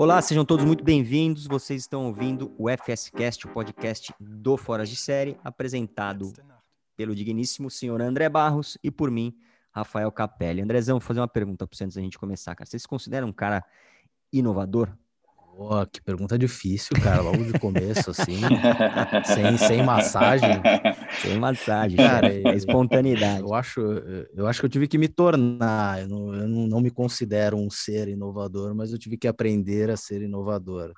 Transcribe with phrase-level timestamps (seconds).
[0.00, 1.48] Olá, sejam todos muito bem-vindos.
[1.48, 6.32] Vocês estão ouvindo o FSCast, o podcast do Foras de Série, apresentado
[6.96, 9.36] pelo digníssimo senhor André Barros e por mim,
[9.72, 10.62] Rafael Capelli.
[10.62, 12.70] Andrezão, vou fazer uma pergunta para você antes da gente começar, cara.
[12.70, 13.64] Você se considera um cara
[14.32, 14.96] inovador?
[15.60, 18.38] Oh, que pergunta difícil, cara, logo de começo, assim,
[19.24, 20.62] sem, sem massagem.
[21.20, 23.40] Sem massagem, cara, é espontaneidade.
[23.40, 26.92] Eu acho, eu acho que eu tive que me tornar, eu não, eu não me
[26.92, 30.94] considero um ser inovador, mas eu tive que aprender a ser inovador.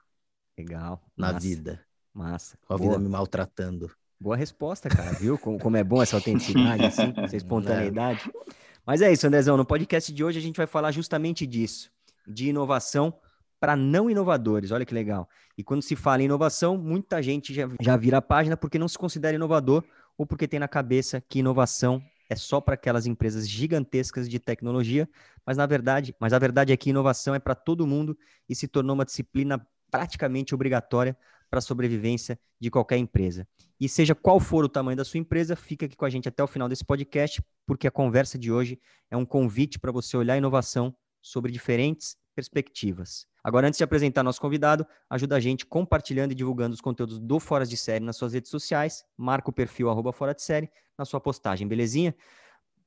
[0.59, 1.03] Legal.
[1.17, 1.81] Na massa, vida.
[2.13, 2.59] Massa.
[2.69, 2.91] Com a Boa.
[2.91, 3.91] vida me maltratando.
[4.21, 5.39] Boa resposta, cara, viu?
[5.39, 8.29] Como, como é bom essa autenticidade, assim, essa espontaneidade.
[8.29, 8.53] É.
[8.85, 11.91] Mas é isso, Andrezão, no podcast de hoje a gente vai falar justamente disso,
[12.29, 13.15] de inovação
[13.61, 14.71] para não inovadores.
[14.71, 15.29] Olha que legal.
[15.57, 18.89] E quando se fala em inovação, muita gente já, já vira a página porque não
[18.89, 19.85] se considera inovador
[20.17, 25.09] ou porque tem na cabeça que inovação é só para aquelas empresas gigantescas de tecnologia,
[25.45, 28.17] mas na verdade, mas a verdade é que inovação é para todo mundo
[28.49, 31.17] e se tornou uma disciplina praticamente obrigatória
[31.51, 33.47] para a sobrevivência de qualquer empresa.
[33.81, 36.43] E seja qual for o tamanho da sua empresa, fica aqui com a gente até
[36.43, 38.79] o final desse podcast, porque a conversa de hoje
[39.11, 43.30] é um convite para você olhar a inovação sobre diferentes perspectivas.
[43.43, 47.41] Agora, antes de apresentar nosso convidado, ajuda a gente compartilhando e divulgando os conteúdos do
[47.41, 49.05] Fora de Série nas suas redes sociais.
[49.17, 52.15] Marca o perfil arroba Fora de Série na sua postagem, belezinha?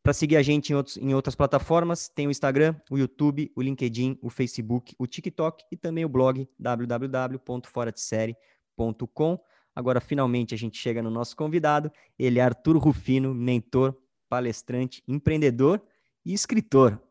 [0.04, 3.62] Para seguir a gente em, outros, em outras plataformas, tem o Instagram, o YouTube, o
[3.62, 9.40] LinkedIn, o Facebook, o TikTok e também o blog www.foradesérie.com.
[9.74, 11.90] Agora, finalmente, a gente chega no nosso convidado.
[12.20, 15.82] Ele é Arthur Rufino, mentor, palestrante, empreendedor
[16.26, 17.02] e escritor.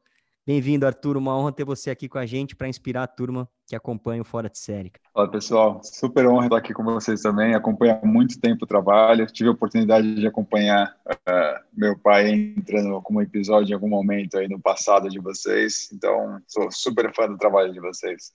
[0.45, 1.17] Bem-vindo, Arthur.
[1.17, 4.25] Uma honra ter você aqui com a gente para inspirar a turma que acompanha o
[4.25, 4.91] Fora de Série.
[5.15, 5.81] Olá, pessoal.
[5.85, 7.55] Super honra estar aqui com vocês também.
[7.55, 9.25] Acompanho há muito tempo o trabalho.
[9.27, 14.49] Tive a oportunidade de acompanhar uh, meu pai entrando como episódio em algum momento aí
[14.49, 15.89] no passado de vocês.
[15.93, 18.33] Então, sou super fã do trabalho de vocês.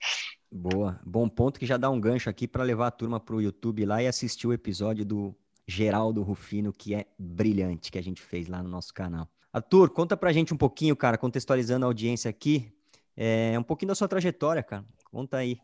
[0.50, 0.98] Boa.
[1.06, 3.86] Bom ponto que já dá um gancho aqui para levar a turma para o YouTube
[3.86, 5.36] lá e assistir o episódio do
[5.68, 9.28] Geraldo Rufino, que é brilhante, que a gente fez lá no nosso canal.
[9.52, 12.72] Arthur, conta pra gente um pouquinho, cara, contextualizando a audiência aqui,
[13.16, 14.84] é, um pouquinho da sua trajetória, cara.
[15.12, 15.58] Conta aí,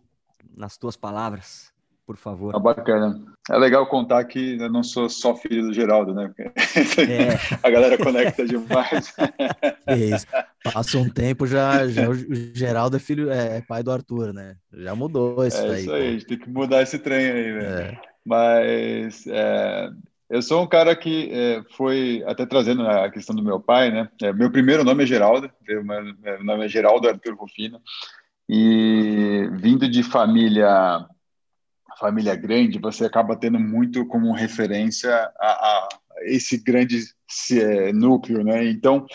[0.56, 1.72] nas tuas palavras,
[2.06, 2.56] por favor.
[2.56, 3.22] Ah, bacana.
[3.50, 6.34] É legal contar que eu não sou só filho do Geraldo, né?
[6.38, 7.58] É.
[7.62, 9.14] a galera conecta demais.
[9.86, 10.26] É isso.
[10.64, 12.16] Passa um tempo, já, já o
[12.54, 14.56] Geraldo é filho, é, é pai do Arthur, né?
[14.74, 15.72] Já mudou isso é aí.
[15.72, 17.66] É isso aí, a gente tem que mudar esse trem aí, velho.
[17.66, 18.02] É.
[18.26, 19.90] Mas é,
[20.30, 24.10] eu sou um cara que é, foi, até trazendo a questão do meu pai, né?
[24.22, 25.84] É, meu primeiro nome é Geraldo, meu,
[26.44, 27.82] nome é Geraldo Arthur Rufino,
[28.50, 31.08] e vindo de família
[32.00, 35.90] família grande, você acaba tendo muito como referência a, a
[36.24, 37.00] esse grande
[37.52, 38.66] é, núcleo, né?
[38.66, 39.06] Então,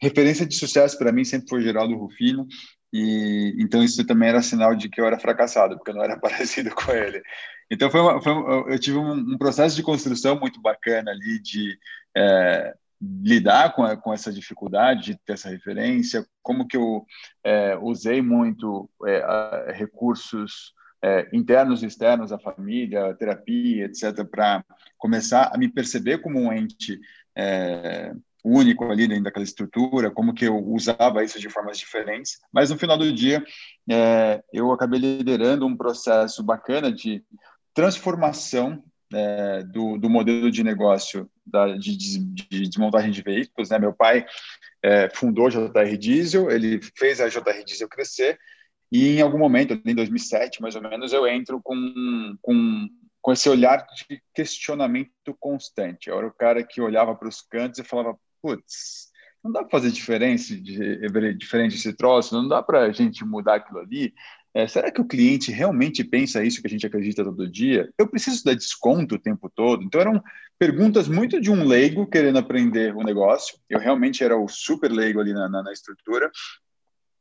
[0.00, 2.46] referência de sucesso para mim sempre foi Geraldo Rufino,
[2.92, 6.18] e então isso também era sinal de que eu era fracassado, porque eu não era
[6.20, 7.22] parecido com ele.
[7.70, 8.32] Então foi, uma, foi
[8.72, 11.78] eu tive um, um, processo de construção muito bacana ali de
[12.16, 17.04] é, lidar com, a, com essa dificuldade de ter essa referência, como que eu
[17.44, 20.72] é, usei muito é, recursos
[21.02, 24.64] é, internos e externos à família, terapia, etc., para
[24.96, 26.98] começar a me perceber como um ente
[27.36, 28.12] é,
[28.48, 32.38] único ali dentro daquela estrutura, como que eu usava isso de formas diferentes.
[32.52, 33.44] Mas no final do dia,
[33.90, 37.22] é, eu acabei liderando um processo bacana de
[37.74, 38.82] transformação
[39.12, 43.70] é, do, do, modelo de negócio da, de, de, de, desmontagem de veículos.
[43.70, 43.78] Né?
[43.78, 44.26] Meu pai
[44.82, 48.38] é, fundou a JR Diesel, ele fez a JR Diesel crescer,
[48.90, 52.88] e em algum momento, em 2007 mais ou menos, eu entro com, com,
[53.20, 56.08] com esse olhar de questionamento constante.
[56.08, 59.08] Eu era o cara que olhava para os cantos e falava: putz,
[59.42, 63.56] não dá para fazer diferença de, diferente esse troço, não dá para a gente mudar
[63.56, 64.12] aquilo ali.
[64.54, 67.92] É, será que o cliente realmente pensa isso que a gente acredita todo dia?
[67.98, 69.82] Eu preciso dar desconto o tempo todo?
[69.82, 70.22] Então eram
[70.58, 73.58] perguntas muito de um leigo querendo aprender o negócio.
[73.68, 76.30] Eu realmente era o super leigo ali na, na, na estrutura.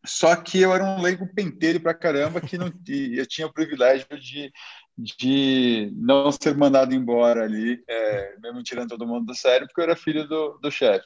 [0.06, 4.08] Só que eu era um leigo penteiro para caramba que não eu tinha o privilégio
[4.20, 4.52] de,
[4.98, 9.84] de não ser mandado embora ali, é, mesmo tirando todo mundo do sério, porque eu
[9.84, 11.06] era filho do, do chefe.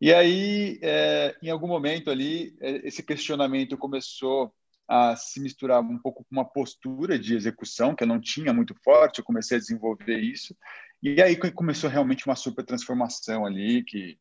[0.00, 4.52] E aí, é, em algum momento ali, é, esse questionamento começou
[4.88, 8.74] a se misturar um pouco com uma postura de execução que eu não tinha muito
[8.82, 10.56] forte, eu comecei a desenvolver isso,
[11.02, 14.18] e aí começou realmente uma super transformação ali, que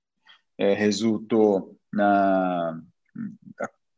[0.57, 2.79] é, resultou na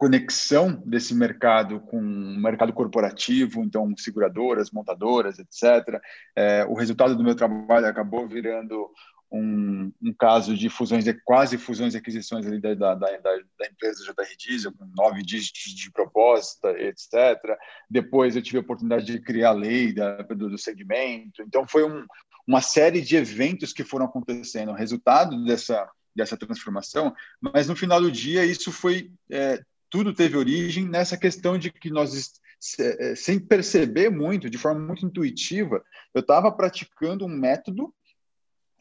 [0.03, 5.97] conexão desse mercado com o mercado corporativo, então seguradoras, montadoras, etc.
[6.35, 8.91] É, o resultado do meu trabalho acabou virando
[9.31, 14.03] um, um, caso de fusões, quase fusões e aquisições ali da, da, da, da empresa
[14.03, 17.57] JR Diesel, com nove dígitos de proposta, etc.
[17.89, 21.41] Depois eu tive a oportunidade de criar a lei da, do, do segmento.
[21.43, 22.05] Então, foi um,
[22.45, 28.11] uma série de eventos que foram acontecendo, resultado dessa, dessa transformação, mas no final do
[28.11, 29.09] dia isso foi...
[29.31, 32.33] É, tudo teve origem nessa questão de que nós
[32.79, 35.83] é, sem perceber muito, de forma muito intuitiva,
[36.15, 37.93] eu estava praticando um método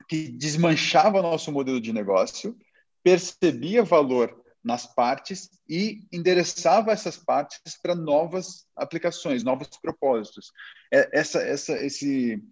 [0.09, 2.57] que desmanchava nosso modelo de negócio,
[3.05, 10.51] percebia valor nas partes e endereçava essas partes para novas aplicações, novos propósitos.
[10.91, 12.43] É, essa, essa, esse,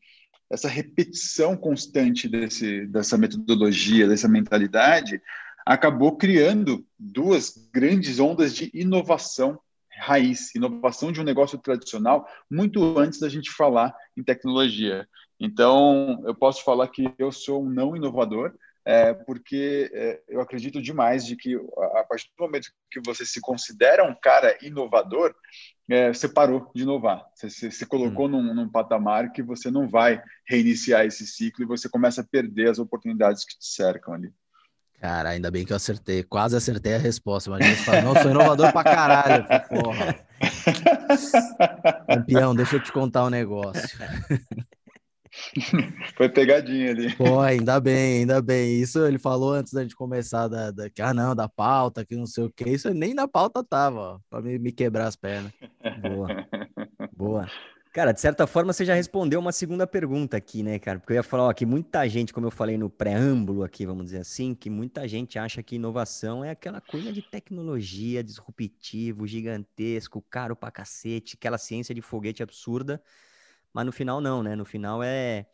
[0.50, 5.18] essa repetição constante desse, dessa metodologia, dessa mentalidade,
[5.66, 9.58] acabou criando duas grandes ondas de inovação
[10.00, 15.06] raiz, inovação de um negócio tradicional, muito antes da gente falar em tecnologia.
[15.38, 18.54] Então, eu posso falar que eu sou um não inovador,
[18.84, 21.54] é, porque é, eu acredito demais de que
[21.94, 25.34] a partir do momento que você se considera um cara inovador,
[25.88, 27.24] é, você parou de inovar.
[27.34, 28.30] Você se colocou hum.
[28.30, 32.70] num, num, patamar que você não vai reiniciar esse ciclo e você começa a perder
[32.70, 34.32] as oportunidades que te cercam ali.
[35.00, 36.23] Cara, ainda bem que eu acertei.
[36.23, 37.50] Quase acertei a resposta.
[37.50, 39.44] Mas você fala, não, sou inovador pra caralho.
[39.69, 40.14] Porra.
[42.06, 43.99] Campeão, deixa eu te contar um negócio.
[46.17, 47.17] Foi pegadinha ali.
[47.17, 48.79] Pô, ainda bem, ainda bem.
[48.79, 52.26] Isso ele falou antes da gente começar da, da ah, não, da pauta, que não
[52.26, 52.69] sei o que.
[52.69, 55.50] Isso nem na pauta tava, ó, pra me, me quebrar as pernas.
[56.03, 56.46] Boa.
[57.17, 57.49] Boa.
[57.92, 61.00] Cara, de certa forma você já respondeu uma segunda pergunta aqui, né, cara?
[61.00, 64.04] Porque eu ia falar ó, que muita gente, como eu falei no preâmbulo aqui, vamos
[64.04, 70.22] dizer assim, que muita gente acha que inovação é aquela coisa de tecnologia, disruptivo, gigantesco,
[70.31, 73.02] caro pra cacete, aquela ciência de foguete absurda.
[73.72, 74.54] Mas no final não, né?
[74.54, 75.46] No final é.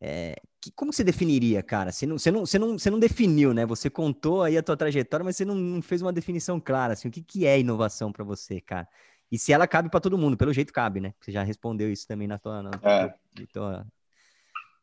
[0.00, 0.36] é...
[0.60, 1.92] Que, como você definiria, cara?
[1.92, 3.64] Você não, você, não, você, não, você não definiu, né?
[3.66, 6.94] Você contou aí a tua trajetória, mas você não, não fez uma definição clara.
[6.94, 8.88] Assim, o que, que é inovação para você, cara?
[9.30, 11.14] E se ela cabe para todo mundo, pelo jeito cabe, né?
[11.20, 13.14] Você já respondeu isso também na tua, na, é.
[13.52, 13.86] tua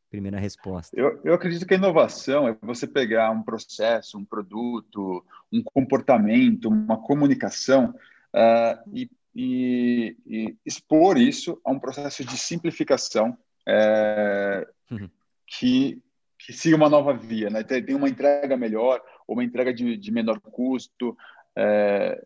[0.10, 0.98] primeira resposta.
[0.98, 6.70] Eu, eu acredito que a inovação é você pegar um processo, um produto, um comportamento,
[6.70, 7.94] uma comunicação
[8.34, 9.10] uh, e
[9.40, 15.08] e, e expor isso a um processo de simplificação é, uhum.
[15.46, 16.02] que,
[16.40, 17.62] que siga uma nova via, né?
[17.62, 21.16] Tem, tem uma entrega melhor, ou uma entrega de, de menor custo,
[21.56, 22.20] é,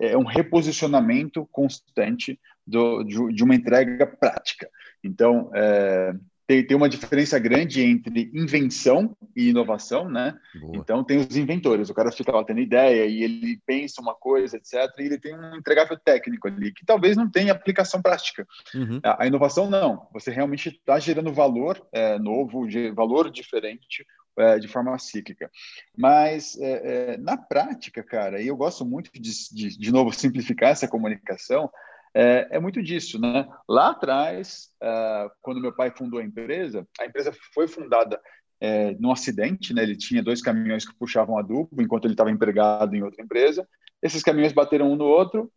[0.00, 4.68] é, um reposicionamento constante do, de, de, uma entrega prática.
[5.04, 6.14] Então, é,
[6.50, 10.36] tem, tem uma diferença grande entre invenção e inovação, né?
[10.60, 10.76] Boa.
[10.78, 14.56] Então tem os inventores, o cara fica lá tendo ideia e ele pensa uma coisa,
[14.56, 14.74] etc.
[14.98, 18.44] E ele tem um entregável técnico ali que talvez não tenha aplicação prática.
[18.74, 18.98] Uhum.
[19.04, 22.66] A, a, inovação não, você realmente está gerando valor é, novo,
[22.96, 24.04] valor diferente
[24.38, 25.50] é, de forma cíclica.
[25.96, 29.20] Mas é, é, na prática, cara, e eu gosto muito de,
[29.52, 31.70] de, de novo simplificar essa comunicação
[32.14, 33.48] é, é muito disso, né?
[33.68, 38.20] Lá atrás, uh, quando meu pai fundou a empresa, a empresa foi fundada
[38.60, 39.82] é, num acidente, né?
[39.82, 43.66] Ele tinha dois caminhões que puxavam adubo enquanto ele estava empregado em outra empresa.
[44.02, 45.52] Esses caminhões bateram um no outro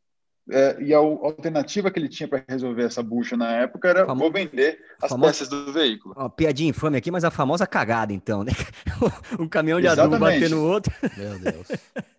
[0.49, 4.19] é, e a alternativa que ele tinha para resolver essa bucha na época era Famo...
[4.19, 5.31] vou vender as famosa...
[5.31, 6.13] peças do veículo.
[6.17, 8.51] Ó, piadinha infame aqui, mas a famosa cagada, então, né?
[9.39, 10.15] um caminhão de Exatamente.
[10.15, 10.93] adubo bater no outro.
[11.17, 11.67] Meu Deus.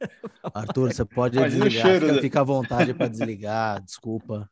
[0.54, 2.20] Arthur, você pode Imagina desligar, fica, da...
[2.20, 4.48] fica à vontade para desligar, desculpa.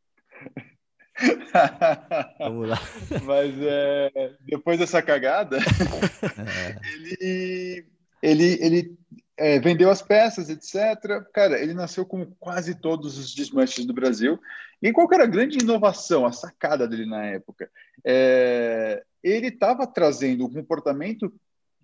[2.39, 2.79] Vamos lá.
[3.25, 6.77] Mas é, depois dessa cagada, é.
[6.95, 7.87] ele,
[8.23, 8.99] ele, ele
[9.37, 11.23] é, vendeu as peças, etc.
[11.33, 14.39] Cara, ele nasceu com quase todos os desmanches do Brasil.
[14.81, 17.71] E qual era a grande inovação, a sacada dele na época?
[18.05, 21.33] É, ele estava trazendo um comportamento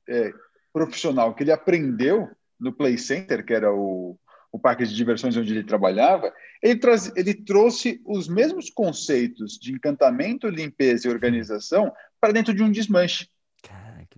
[0.08, 0.32] é,
[0.72, 2.28] profissional que ele aprendeu
[2.58, 4.18] no Play Center, que era o,
[4.50, 6.32] o parque de diversões onde ele trabalhava.
[6.62, 12.62] Ele, traz, ele trouxe os mesmos conceitos de encantamento, limpeza e organização para dentro de
[12.62, 13.28] um desmanche.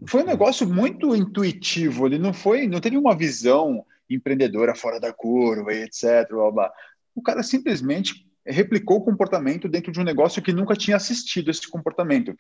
[0.07, 5.13] Foi um negócio muito intuitivo, ele não foi, não teve uma visão empreendedora fora da
[5.13, 6.29] curva e etc.
[6.31, 6.73] Blá, blá.
[7.15, 11.69] O cara simplesmente replicou o comportamento dentro de um negócio que nunca tinha assistido esse
[11.69, 12.35] comportamento.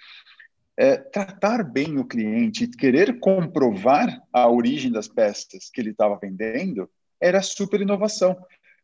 [0.76, 6.88] É, tratar bem o cliente, querer comprovar a origem das peças que ele estava vendendo,
[7.20, 8.36] era super inovação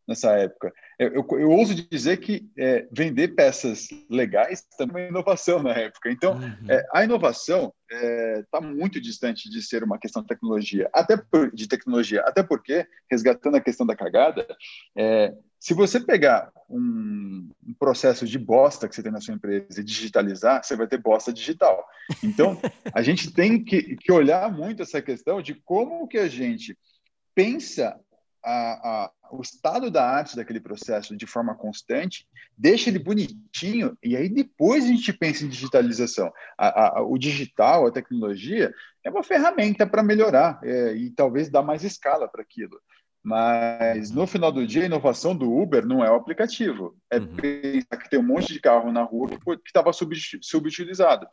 [0.07, 0.73] nessa época.
[0.99, 6.11] Eu, eu, eu ouso dizer que é, vender peças legais também é inovação na época.
[6.11, 6.71] Então, uhum.
[6.71, 11.55] é, a inovação está é, muito distante de ser uma questão de tecnologia, até por,
[11.55, 14.47] de tecnologia, até porque, resgatando a questão da cagada,
[14.97, 19.81] é, Se você pegar um, um, processo de bosta que você tem na sua empresa
[19.81, 21.85] e digitalizar, você vai ter bosta digital.
[22.23, 22.59] Então,
[22.95, 26.77] a gente tem que, que olhar muito essa questão de como que a gente
[27.35, 28.01] pensa
[28.47, 32.27] a, a, o estado da arte daquele processo de forma constante,
[32.57, 36.33] deixa ele bonitinho e aí depois a gente pensa em digitalização.
[36.57, 38.73] A, o digital, a tecnologia,
[39.05, 42.81] é uma ferramenta para melhorar é, e talvez dar mais escala para aquilo.
[43.23, 46.97] Mas no final do dia, a inovação do Uber não é o aplicativo.
[47.11, 47.27] É uhum.
[47.35, 51.27] pensar que tem um monte de carro na rua que estava subutilizado.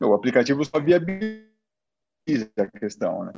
[0.00, 1.49] O aplicativo só viabiliza
[2.56, 3.32] a questão, né?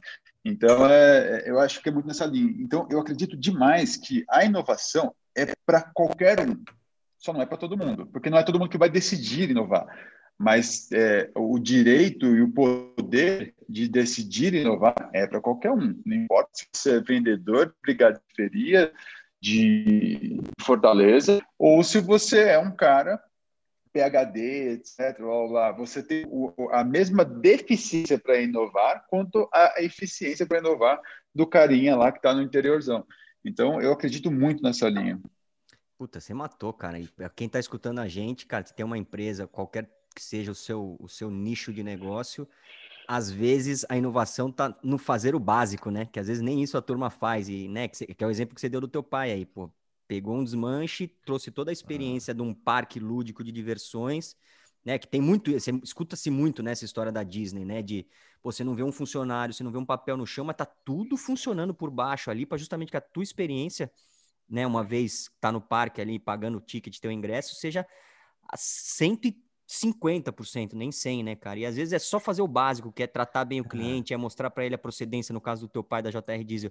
[0.44, 2.54] Então, é, é, eu acho que é muito nessa linha.
[2.58, 6.62] Então, eu acredito demais que a inovação é para qualquer um,
[7.18, 9.86] só não é para todo mundo, porque não é todo mundo que vai decidir inovar,
[10.36, 16.16] mas é, o direito e o poder de decidir inovar é para qualquer um, não
[16.16, 18.92] importa se você é vendedor, brigadier
[19.40, 23.20] de de Fortaleza, ou se você é um cara
[23.92, 25.18] PhD, etc.
[25.50, 26.24] Lá, você tem
[26.70, 31.00] a mesma deficiência para inovar quanto a eficiência para inovar
[31.34, 33.06] do carinha lá que está no interiorzão.
[33.44, 35.20] Então, eu acredito muito nessa linha.
[36.10, 36.98] Tá, você matou, cara.
[37.36, 40.96] Quem está escutando a gente, cara, se tem uma empresa, qualquer que seja o seu,
[40.98, 42.48] o seu nicho de negócio,
[43.06, 46.06] às vezes a inovação está no fazer o básico, né?
[46.06, 47.48] Que às vezes nem isso a turma faz.
[47.48, 49.70] E, né, que é o exemplo que você deu do teu pai aí, pô
[50.12, 52.34] pegou um desmanche, trouxe toda a experiência ah.
[52.34, 54.36] de um parque lúdico de diversões,
[54.84, 54.98] né?
[54.98, 57.80] Que tem muito, escuta-se muito nessa história da Disney, né?
[57.80, 58.06] De
[58.42, 60.66] pô, você não vê um funcionário, você não vê um papel no chão, mas tá
[60.66, 63.90] tudo funcionando por baixo ali para justamente que a tua experiência,
[64.46, 64.66] né?
[64.66, 67.86] Uma vez tá no parque ali pagando o ticket, teu ingresso, seja
[68.50, 71.58] a 150%, nem 100, né, cara?
[71.58, 74.16] E às vezes é só fazer o básico, que é tratar bem o cliente, é
[74.18, 76.70] mostrar para ele a procedência, no caso do teu pai da JR Diesel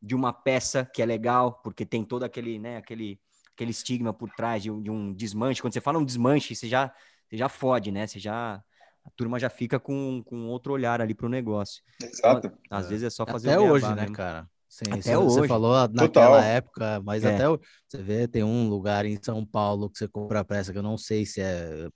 [0.00, 3.20] de uma peça que é legal, porque tem todo aquele, né, aquele,
[3.54, 5.60] aquele estigma por trás de, de um desmanche.
[5.60, 6.92] Quando você fala um desmanche, você já,
[7.28, 8.06] você já fode, né?
[8.06, 8.62] Você já
[9.04, 11.82] a turma já fica com, com outro olhar ali para o negócio.
[12.02, 12.48] Exato.
[12.48, 14.16] Então, às vezes é só fazer até hoje, né, mesmo.
[14.16, 14.48] cara?
[14.68, 15.34] Sim, até hoje.
[15.34, 16.38] Você falou naquela Total.
[16.38, 17.34] época, mas é.
[17.34, 17.44] até
[17.88, 20.96] você vê, tem um lugar em São Paulo que você compra peça que eu não
[20.96, 21.88] sei se é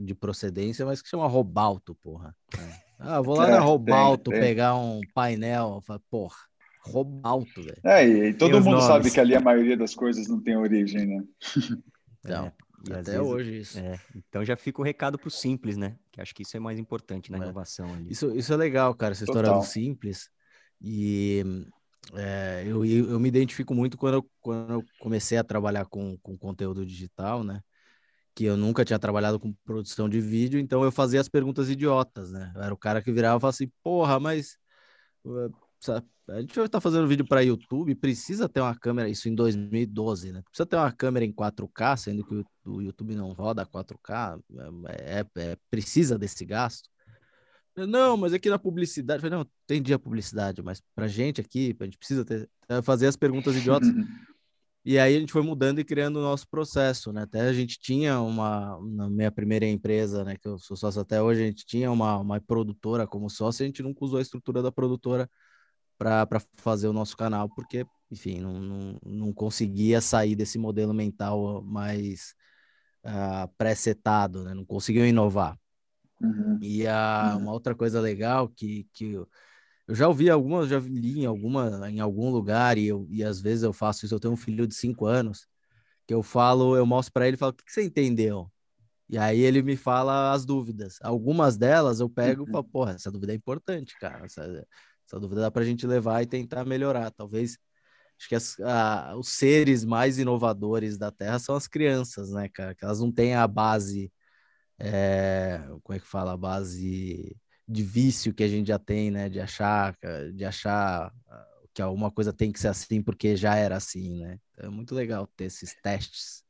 [0.00, 2.36] de procedência, mas que chama Robalto, porra.
[2.58, 2.88] É.
[2.98, 4.48] Ah, vou lá é, na Robalto tem, tem.
[4.48, 6.36] pegar um painel, porra
[6.80, 7.80] roubo alto, velho.
[7.84, 8.84] É, e todo mundo nomes.
[8.84, 11.24] sabe que ali a maioria das coisas não tem origem, né?
[12.24, 12.46] Não.
[12.46, 12.52] É,
[12.88, 13.78] e até vezes, hoje isso.
[13.78, 15.96] É, então já fica o recado pro simples, né?
[16.12, 17.42] Que acho que isso é mais importante na é.
[17.42, 18.10] inovação ali.
[18.10, 19.42] Isso, isso é legal, cara, essa Total.
[19.42, 20.28] história do simples.
[20.80, 21.44] E
[22.14, 26.36] é, eu, eu me identifico muito quando eu, quando eu comecei a trabalhar com, com
[26.36, 27.60] conteúdo digital, né?
[28.34, 32.30] Que eu nunca tinha trabalhado com produção de vídeo, então eu fazia as perguntas idiotas,
[32.30, 32.52] né?
[32.54, 34.56] Eu era o cara que virava e falava assim, porra, mas
[36.28, 40.42] a gente estar fazendo vídeo para YouTube, precisa ter uma câmera, isso em 2012, né?
[40.42, 44.38] Precisa ter uma câmera em 4K, sendo que o YouTube não roda 4K,
[44.88, 46.88] é, é, é precisa desse gasto.
[47.74, 51.96] Não, mas aqui na publicidade, não, entendi a publicidade, mas pra gente aqui, a gente
[51.96, 53.88] precisa ter, é, fazer as perguntas idiotas.
[54.84, 57.22] E aí a gente foi mudando e criando o nosso processo, né?
[57.22, 61.20] Até a gente tinha uma, na minha primeira empresa, né, que eu sou sócio até
[61.22, 64.62] hoje, a gente tinha uma, uma produtora como sócio, a gente nunca usou a estrutura
[64.62, 65.28] da produtora
[65.98, 71.60] para fazer o nosso canal, porque, enfim, não, não, não conseguia sair desse modelo mental
[71.62, 72.34] mais
[73.04, 74.54] uh, pré-setado, né?
[74.54, 75.58] não conseguiu inovar.
[76.20, 76.58] Uhum.
[76.62, 77.42] E a, uhum.
[77.42, 79.28] uma outra coisa legal que, que eu,
[79.88, 83.40] eu já ouvi algumas, já li em, alguma, em algum lugar, e, eu, e às
[83.40, 85.48] vezes eu faço isso, eu tenho um filho de cinco anos,
[86.06, 88.50] que eu falo, eu mostro para ele e falo, o que, que você entendeu?
[89.08, 90.98] E aí ele me fala as dúvidas.
[91.02, 92.48] Algumas delas eu pego uhum.
[92.48, 94.26] e falo, porra, essa dúvida é importante, cara.
[94.26, 94.66] Essa,
[95.08, 97.10] essa dúvida dá para a gente levar e tentar melhorar.
[97.10, 97.58] Talvez,
[98.18, 102.74] acho que as, a, os seres mais inovadores da Terra são as crianças, né, cara?
[102.74, 104.12] Que elas não têm a base,
[104.78, 107.34] é, como é que fala, a base
[107.66, 109.30] de vício que a gente já tem, né?
[109.30, 109.96] De achar,
[110.34, 114.38] de achar ah, que alguma coisa tem que ser assim porque já era assim, né?
[114.52, 116.44] Então, é muito legal ter esses testes.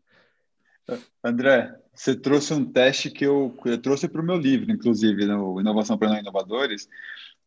[1.22, 5.60] André, você trouxe um teste que eu, eu trouxe para o meu livro, inclusive, no
[5.60, 6.88] Inovação para Não Inovadores,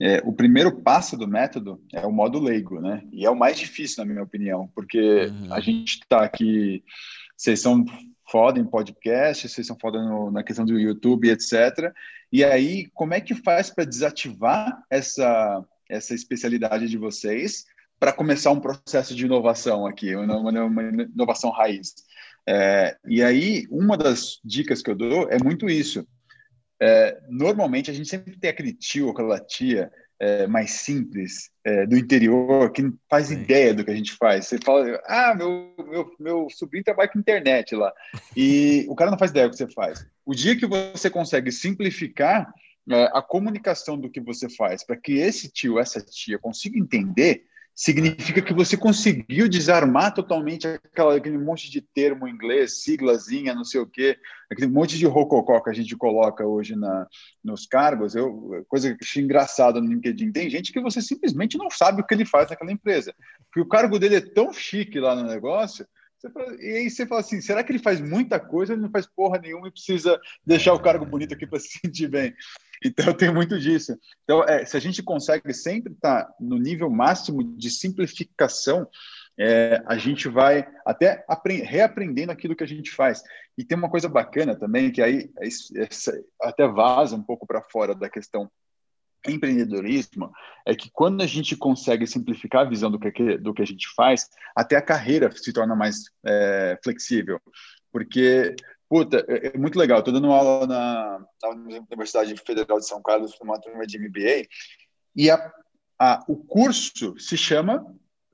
[0.01, 3.03] é, o primeiro passo do método é o modo leigo, né?
[3.11, 5.53] E é o mais difícil, na minha opinião, porque uhum.
[5.53, 6.83] a gente está aqui,
[7.37, 7.85] vocês são
[8.27, 11.93] foda em podcast, vocês são foda no, na questão do YouTube, etc.
[12.31, 17.65] E aí, como é que faz para desativar essa, essa especialidade de vocês
[17.99, 21.93] para começar um processo de inovação aqui, uma, uma inovação raiz?
[22.49, 26.07] É, e aí, uma das dicas que eu dou é muito isso
[26.81, 31.85] é, normalmente a gente sempre tem aquele tio ou aquela tia é, mais simples é,
[31.85, 33.35] do interior, que não faz Sim.
[33.35, 34.47] ideia do que a gente faz.
[34.47, 37.91] Você fala, ah, meu, meu, meu sobrinho trabalha com internet lá.
[38.35, 40.05] E o cara não faz ideia do que você faz.
[40.25, 42.51] O dia que você consegue simplificar
[42.89, 47.45] é, a comunicação do que você faz para que esse tio, essa tia consiga entender,
[47.75, 53.81] significa que você conseguiu desarmar totalmente aquela, aquele monte de termo inglês, siglazinha, não sei
[53.81, 54.17] o quê,
[54.51, 57.07] aquele monte de rococó que a gente coloca hoje na,
[57.43, 58.15] nos cargos.
[58.15, 60.31] Eu, coisa que achei engraçada no LinkedIn.
[60.31, 63.13] Tem gente que você simplesmente não sabe o que ele faz naquela empresa,
[63.45, 65.85] porque o cargo dele é tão chique lá no negócio.
[66.29, 68.73] Fala, e aí você fala assim: será que ele faz muita coisa?
[68.73, 72.07] Ele não faz porra nenhuma e precisa deixar o cargo bonito aqui para se sentir
[72.07, 72.35] bem.
[72.83, 73.95] Então, tem muito disso.
[74.23, 78.87] Então, é, se a gente consegue sempre estar tá no nível máximo de simplificação,
[79.39, 81.23] é, a gente vai até
[81.63, 83.23] reaprendendo aquilo que a gente faz.
[83.57, 85.29] E tem uma coisa bacana também, que aí
[86.41, 88.49] até vaza um pouco para fora da questão
[89.27, 90.31] empreendedorismo,
[90.65, 93.87] é que quando a gente consegue simplificar a visão do que, do que a gente
[93.95, 97.39] faz, até a carreira se torna mais é, flexível.
[97.91, 98.55] Porque
[98.91, 99.99] Puta, é, é muito legal.
[99.99, 101.49] Estou dando aula na, na,
[101.89, 104.49] Universidade Federal de São Carlos, numa turma de MBA,
[105.15, 105.49] e a,
[105.97, 107.85] a, o curso se chama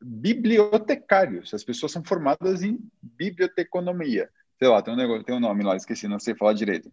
[0.01, 1.53] bibliotecários.
[1.53, 4.31] As pessoas são formadas em biblioteconomia.
[4.57, 6.91] Sei lá, tem um, negócio, tem um nome lá, esqueci, não sei falar direito.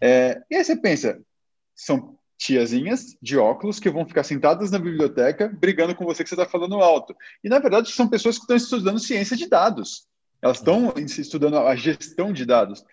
[0.00, 1.20] É, e aí você pensa,
[1.76, 6.36] são tiazinhas de óculos que vão ficar sentadas na biblioteca brigando com você que você
[6.36, 7.14] está falando alto.
[7.44, 10.06] E, na verdade, são pessoas que estão estudando ciência de dados.
[10.44, 12.84] Elas estão estudando a gestão de dados.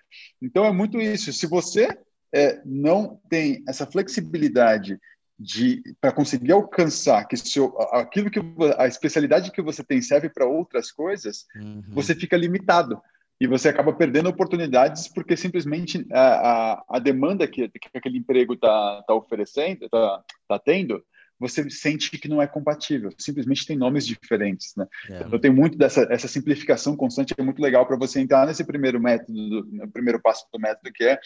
[0.41, 1.33] Então, é muito isso.
[1.33, 1.89] Se você
[2.33, 4.97] é, não tem essa flexibilidade
[5.37, 8.39] de para conseguir alcançar que seu, aquilo que
[8.77, 11.83] a especialidade que você tem serve para outras coisas, uhum.
[11.89, 13.01] você fica limitado
[13.39, 18.53] e você acaba perdendo oportunidades porque simplesmente a, a, a demanda que, que aquele emprego
[18.53, 21.03] está tá oferecendo, está tá tendo,
[21.41, 24.85] você sente que não é compatível, simplesmente tem nomes diferentes, né?
[25.09, 25.23] É.
[25.23, 29.01] Eu tenho muito dessa essa simplificação constante, é muito legal para você entrar nesse primeiro
[29.01, 31.19] método, no primeiro passo do método, que é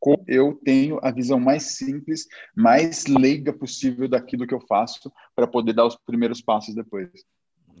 [0.00, 2.26] como eu tenho a visão mais simples,
[2.56, 7.08] mais leiga possível daquilo que eu faço para poder dar os primeiros passos depois.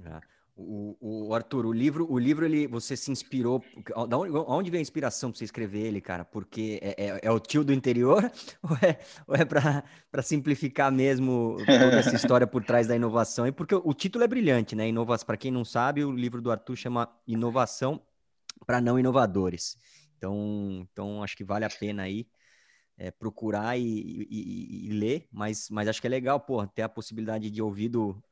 [0.04, 0.31] É.
[0.62, 3.62] O, o, Arthur, o livro, o livro ele, você se inspirou.
[4.08, 6.24] Da onde, onde veio a inspiração para você escrever ele, cara?
[6.24, 8.22] Porque é, é, é, o tio do interior
[8.62, 13.46] ou é, ou é para simplificar mesmo toda essa história por trás da inovação?
[13.46, 14.88] E porque o título é brilhante, né?
[14.88, 18.00] Inovação, para quem não sabe, o livro do Arthur chama Inovação
[18.66, 19.76] para Não Inovadores.
[20.16, 22.26] Então, então acho que vale a pena aí
[22.96, 26.88] é, procurar e, e, e, ler, mas, mas acho que é legal, pô, ter a
[26.88, 28.22] possibilidade de ouvir do,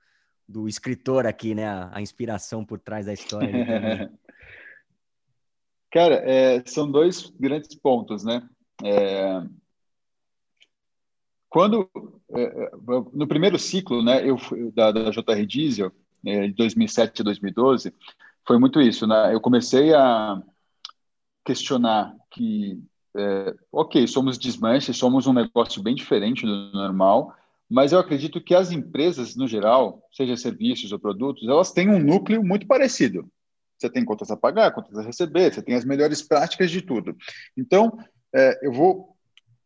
[0.51, 1.67] do escritor aqui, né?
[1.67, 3.51] A, a inspiração por trás da história.
[5.91, 8.49] Cara, é, são dois grandes pontos, né?
[8.83, 9.43] É,
[11.49, 11.91] quando
[12.33, 12.71] é, é
[13.13, 14.37] no primeiro ciclo, né, eu
[14.73, 15.93] da, da JR Diesel
[16.25, 17.93] é, de 2007 a 2012,
[18.47, 19.35] foi muito isso, né?
[19.35, 20.41] Eu comecei a
[21.45, 22.81] questionar que,
[23.17, 27.35] é, ok, somos desmanches, somos um negócio bem diferente do normal,
[27.71, 32.01] mas eu acredito que as empresas, no geral, seja serviços ou produtos, elas têm um
[32.01, 33.31] núcleo muito parecido.
[33.79, 37.17] Você tem contas a pagar, contas a receber, você tem as melhores práticas de tudo.
[37.57, 37.97] Então,
[38.35, 39.17] é, eu vou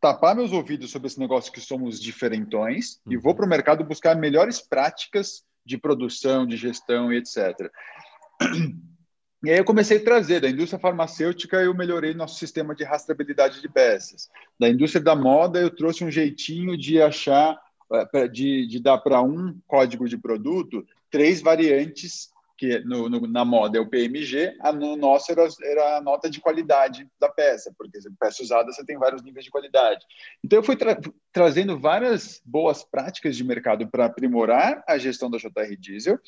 [0.00, 3.14] tapar meus ouvidos sobre esse negócio que somos diferentões uhum.
[3.14, 7.70] e vou para o mercado buscar melhores práticas de produção, de gestão e etc.
[9.44, 13.60] E aí eu comecei a trazer da indústria farmacêutica, eu melhorei nosso sistema de rastreabilidade
[13.60, 14.30] de peças.
[14.58, 17.60] Da indústria da moda, eu trouxe um jeitinho de achar
[18.32, 23.78] de, de dar para um código de produto três variantes que no, no, na moda
[23.78, 27.98] é o PMG, a, no nosso era, era, a nota de qualidade da peça, porque
[28.18, 30.04] peça usada você tem vários níveis de qualidade.
[30.42, 30.98] Então eu fui tra
[31.32, 36.18] trazendo várias boas práticas de mercado para aprimorar a gestão da JR Diesel.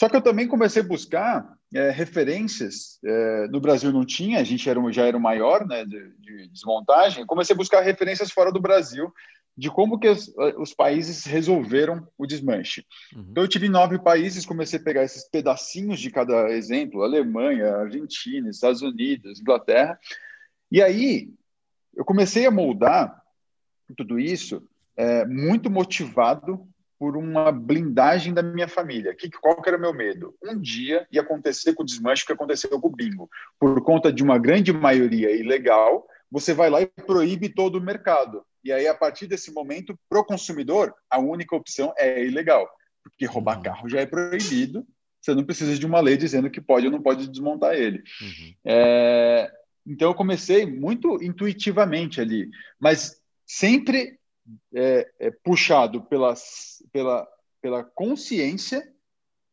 [0.00, 2.98] Só que eu também comecei a buscar é, referências.
[3.04, 6.48] É, no Brasil não tinha, a gente era, já era o maior né, de, de
[6.48, 7.26] desmontagem.
[7.26, 9.12] Comecei a buscar referências fora do Brasil
[9.54, 12.82] de como que os, os países resolveram o desmanche.
[13.14, 13.26] Uhum.
[13.30, 18.48] Então, eu tive nove países, comecei a pegar esses pedacinhos de cada exemplo, Alemanha, Argentina,
[18.48, 20.00] Estados Unidos, Inglaterra,
[20.72, 21.28] e aí
[21.94, 23.20] eu comecei a moldar
[23.94, 26.66] tudo isso é, muito motivado
[27.00, 29.14] por uma blindagem da minha família.
[29.14, 30.34] Que, qual que era o meu medo?
[30.44, 33.26] Um dia ia acontecer com o desmanche que aconteceu com o bingo.
[33.58, 38.44] Por conta de uma grande maioria ilegal, você vai lá e proíbe todo o mercado.
[38.62, 42.68] E aí, a partir desse momento, para o consumidor, a única opção é ilegal,
[43.02, 43.62] porque roubar uhum.
[43.62, 44.86] carro já é proibido,
[45.22, 48.02] você não precisa de uma lei dizendo que pode ou não pode desmontar ele.
[48.20, 48.54] Uhum.
[48.66, 49.50] É,
[49.86, 54.19] então, eu comecei muito intuitivamente ali, mas sempre
[54.74, 56.34] é, é puxado pela,
[56.92, 57.28] pela,
[57.60, 58.86] pela consciência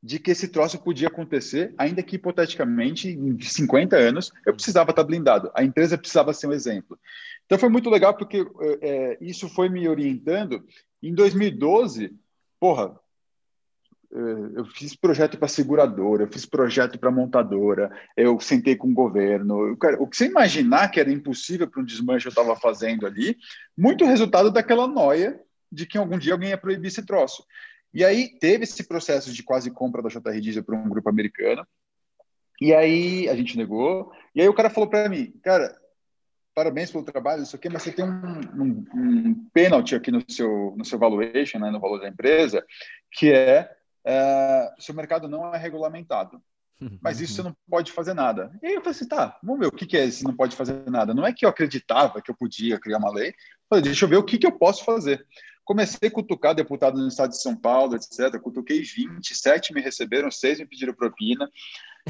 [0.02, 5.04] de que esse troço podia acontecer, ainda que hipoteticamente, em 50 anos, eu precisava estar
[5.04, 5.52] blindado.
[5.54, 6.98] A empresa precisava ser um exemplo.
[7.46, 8.46] Então foi muito legal porque
[8.82, 10.64] é, isso foi me orientando.
[11.02, 12.16] Em 2012,
[12.60, 13.07] porra, é,
[14.12, 19.78] eu fiz projeto para seguradora, eu fiz projeto para montadora, eu sentei com o governo.
[20.00, 23.38] o que você imaginar que era impossível para um desmanche eu estava fazendo ali,
[23.78, 25.40] muito resultado daquela noia
[25.72, 27.44] de que algum dia alguém ia proibir esse troço.
[27.94, 31.66] E aí teve esse processo de quase compra da JR Diesel para um grupo americano.
[32.62, 34.12] E aí a gente negou.
[34.34, 35.76] E aí o cara falou para mim, cara,
[36.56, 40.74] parabéns pelo trabalho, isso aqui, mas você tem um, um, um pênalti aqui no seu,
[40.76, 42.66] no seu valuation, né, no valor da empresa,
[43.12, 43.70] que é,
[44.08, 46.42] é seu mercado não é regulamentado.
[47.02, 48.52] Mas isso você não pode fazer nada.
[48.62, 50.56] E aí eu falei assim, tá, vamos ver o que, que é esse não pode
[50.56, 51.14] fazer nada.
[51.14, 53.34] Não é que eu acreditava que eu podia criar uma lei.
[53.70, 55.26] falei, deixa eu ver o que, que eu posso fazer.
[55.66, 58.40] Comecei a cutucar deputado no estado de São Paulo, etc.
[58.42, 61.50] Cutuquei 20, 7 me receberam, 6 me pediram propina.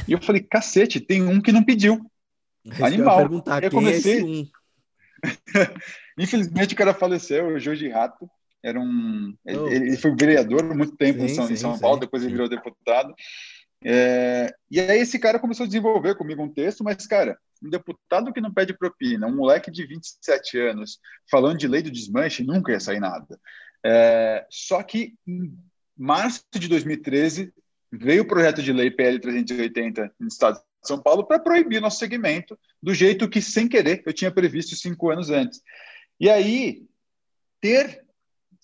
[0.07, 2.05] E eu falei, cacete, tem um que não pediu.
[2.79, 3.21] Animal.
[3.21, 4.51] Eu, eu é comecei.
[5.23, 5.73] É?
[6.21, 8.29] Infelizmente o cara faleceu, o Jorge Rato.
[8.63, 9.35] Era um.
[9.45, 9.67] Oh.
[9.67, 12.49] Ele, foi vereador muito tempo sim, em São, sim, em São Paulo, depois ele virou
[12.49, 13.13] deputado.
[13.83, 18.33] É, e aí esse cara começou a desenvolver comigo um texto, mas, cara, um deputado
[18.33, 22.71] que não pede propina, um moleque de 27 anos, falando de lei do desmanche, nunca
[22.71, 23.39] ia sair nada.
[23.85, 25.55] É, só que em
[25.95, 27.53] março de 2013
[27.91, 31.99] veio o projeto de lei PL 380 no estado de São Paulo para proibir nosso
[31.99, 35.61] segmento do jeito que, sem querer, eu tinha previsto cinco anos antes.
[36.19, 36.85] E aí,
[37.61, 38.06] ter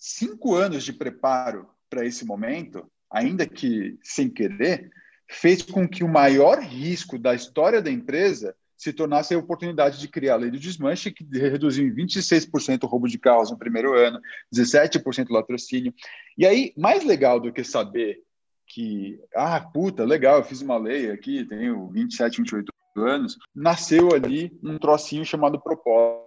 [0.06, 4.90] cinco anos de preparo para esse momento, ainda que sem querer,
[5.26, 10.06] fez com que o maior risco da história da empresa se tornasse a oportunidade de
[10.06, 13.98] criar a lei do desmanche, que reduziu em 26% o roubo de carros no primeiro
[13.98, 14.20] ano,
[14.54, 15.94] 17% latrocínio.
[16.36, 18.20] E aí, mais legal do que saber
[18.66, 24.52] que, ah, puta, legal, eu fiz uma lei aqui, tenho 27, 28 anos, nasceu ali
[24.62, 26.23] um trocinho chamado propósito,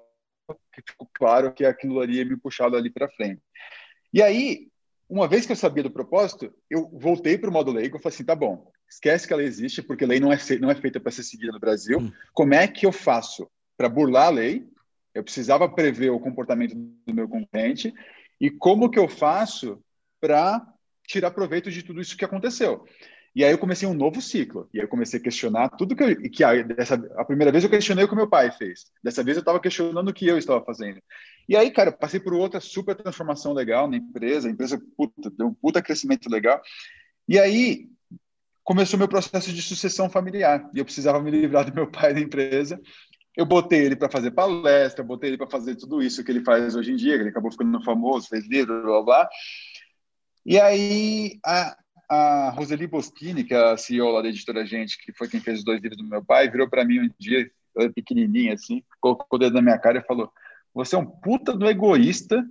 [0.74, 3.42] que ficou claro que aquilo ali ia me puxar ali para frente.
[4.14, 4.68] E aí,
[5.10, 8.14] uma vez que eu sabia do propósito, eu voltei para o modo leigo e falei
[8.14, 11.12] assim, tá bom, esquece que ela existe, porque lei não é, não é feita para
[11.12, 12.00] ser seguida no Brasil.
[12.00, 12.12] Hum.
[12.34, 14.68] Como é que eu faço para burlar a lei?
[15.14, 17.94] Eu precisava prever o comportamento do meu concorrente
[18.40, 19.84] e como que eu faço
[20.20, 20.66] para
[21.08, 22.86] tirar proveito de tudo isso que aconteceu.
[23.38, 24.68] E aí eu comecei um novo ciclo.
[24.74, 27.64] E aí eu comecei a questionar tudo que, eu, que a, dessa, a primeira vez
[27.64, 28.88] eu questionei o que meu pai fez.
[29.04, 31.00] Dessa vez eu estava questionando o que eu estava fazendo.
[31.48, 34.48] E aí, cara, passei por outra super transformação legal na empresa.
[34.48, 36.60] A empresa puta, deu um puta crescimento legal.
[37.30, 37.88] E aí
[38.64, 40.68] começou meu processo de sucessão familiar.
[40.74, 42.82] E eu precisava me livrar do meu pai da empresa.
[43.36, 46.76] Eu botei ele para fazer palestra, botei ele para fazer tudo isso que ele faz
[46.76, 49.04] hoje em dia, que ele acabou ficando famoso, fez livro, blá blá.
[49.04, 49.30] blá.
[50.44, 51.78] E aí a,
[52.10, 55.60] a Roseli Boschini, que é a CEO lá da editora Gente, que foi quem fez
[55.60, 57.50] os dois livros do meu pai, virou para mim um dia,
[57.94, 60.32] pequenininha assim, colocou o dedo na minha cara e falou:
[60.74, 62.44] Você é um puta do egoísta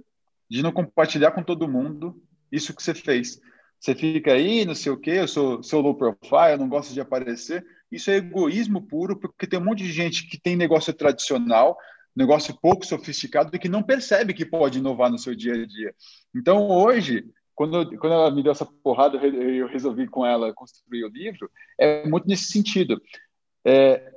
[0.49, 3.41] de não compartilhar com todo mundo isso que você fez.
[3.81, 6.95] Você fica aí, não sei o quê, eu sou, sou low profile, eu não gosto
[6.95, 7.65] de aparecer.
[7.91, 11.77] Isso é egoísmo puro, porque tem um monte de gente que tem negócio tradicional,
[12.15, 15.95] negócio pouco sofisticado e que não percebe que pode inovar no seu dia a dia.
[16.35, 17.25] Então, hoje,
[17.57, 22.07] quando, quando ela me deu essa porrada, eu resolvi com ela construir o livro, é
[22.07, 23.01] muito nesse sentido.
[23.65, 24.13] É,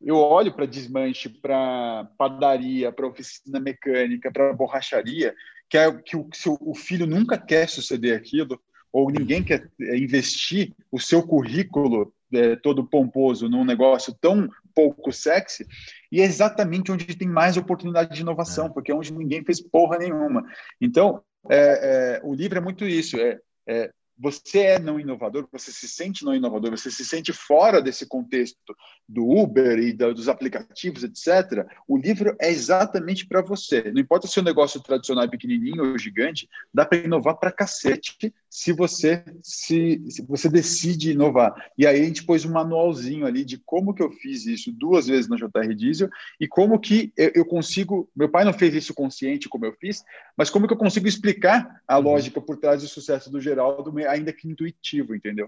[0.00, 5.34] eu olho para desmanche, para padaria, para oficina mecânica, para borracharia,
[5.68, 6.28] que é que o,
[6.60, 8.60] o filho nunca quer suceder aquilo,
[8.92, 15.10] ou ninguém quer é, investir o seu currículo é, todo pomposo num negócio tão pouco
[15.10, 15.66] sexy,
[16.12, 18.68] e é exatamente onde tem mais oportunidade de inovação, é.
[18.68, 20.44] porque é onde ninguém fez porra nenhuma.
[20.80, 25.70] Então, é, é, o livro é muito isso, é, é, você é não inovador, você
[25.70, 28.76] se sente não inovador, você se sente fora desse contexto
[29.08, 31.66] do Uber e dos aplicativos, etc.
[31.86, 33.90] O livro é exatamente para você.
[33.92, 38.34] Não importa se o negócio tradicional é pequenininho ou gigante, dá para inovar para cacete
[38.50, 41.54] se você se, se, você decide inovar.
[41.76, 45.06] E aí a gente pôs um manualzinho ali de como que eu fiz isso duas
[45.06, 46.08] vezes na JR Diesel
[46.40, 48.10] e como que eu, eu consigo.
[48.16, 50.02] Meu pai não fez isso consciente como eu fiz,
[50.36, 52.04] mas como que eu consigo explicar a uhum.
[52.04, 55.46] lógica por trás do sucesso do Geraldo, ainda que intuitivo, entendeu?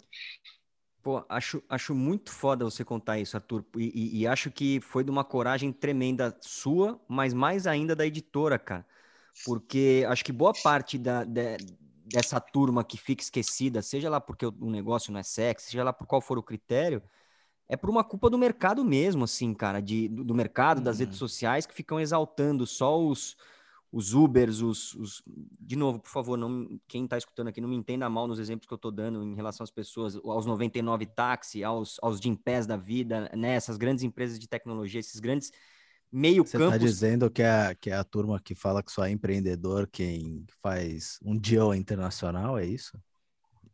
[1.02, 3.64] Pô, acho, acho muito foda você contar isso, Arthur.
[3.76, 8.06] E, e, e acho que foi de uma coragem tremenda sua, mas mais ainda da
[8.06, 8.86] editora, cara.
[9.44, 11.56] Porque acho que boa parte da, da
[12.12, 15.92] dessa turma que fica esquecida, seja lá porque o negócio não é sexy, seja lá
[15.92, 17.00] por qual for o critério,
[17.68, 21.28] é por uma culpa do mercado mesmo, assim, cara, de, do mercado, das redes uhum.
[21.28, 23.36] sociais, que ficam exaltando só os,
[23.92, 27.76] os Ubers, os, os, De novo, por favor, não, quem está escutando aqui, não me
[27.76, 31.64] entenda mal nos exemplos que eu estou dando em relação às pessoas, aos 99 táxi,
[31.64, 33.54] aos, aos Gimpés da vida, né?
[33.54, 35.50] Essas grandes empresas de tecnologia, esses grandes
[36.12, 39.10] meio Você está dizendo que é, que é a turma que fala que só é
[39.10, 42.96] empreendedor quem faz um deal internacional, é isso?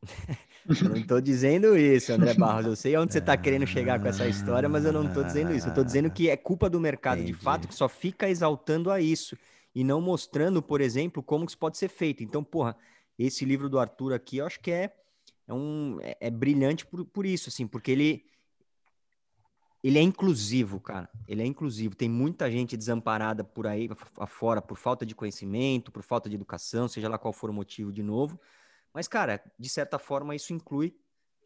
[0.83, 2.67] eu não estou dizendo isso, André Barros.
[2.67, 5.53] Eu sei onde você está querendo chegar com essa história, mas eu não estou dizendo
[5.53, 5.67] isso.
[5.67, 7.33] Eu estou dizendo que é culpa do mercado, Entendi.
[7.33, 9.37] de fato, que só fica exaltando a isso
[9.77, 12.25] e não mostrando, por exemplo, como isso pode ser feito.
[12.25, 12.75] Então, porra,
[13.19, 14.91] esse livro do Arthur aqui, eu acho que é,
[15.47, 18.25] é, um, é, é brilhante por, por isso, assim, porque ele,
[19.85, 21.11] ele é inclusivo, cara.
[21.29, 21.95] Ele é inclusivo.
[21.95, 23.87] Tem muita gente desamparada por aí
[24.17, 27.93] afora por falta de conhecimento, por falta de educação, seja lá qual for o motivo
[27.93, 28.41] de novo.
[28.95, 30.97] Mas, cara, de certa forma, isso inclui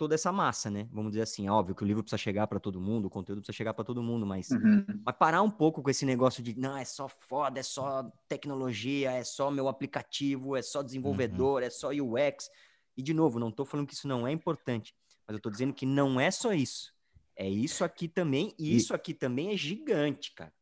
[0.01, 0.89] toda essa massa, né?
[0.91, 3.55] Vamos dizer assim, óbvio que o livro precisa chegar para todo mundo, o conteúdo precisa
[3.55, 4.83] chegar para todo mundo, mas, uhum.
[5.05, 9.13] mas parar um pouco com esse negócio de não, é só foda, é só tecnologia,
[9.13, 11.67] é só meu aplicativo, é só desenvolvedor, uhum.
[11.67, 12.49] é só UX.
[12.97, 14.95] E de novo, não estou falando que isso não é importante,
[15.29, 16.95] mas eu estou dizendo que não é só isso.
[17.37, 20.53] É isso aqui também, e, isso aqui também é gigante, cara.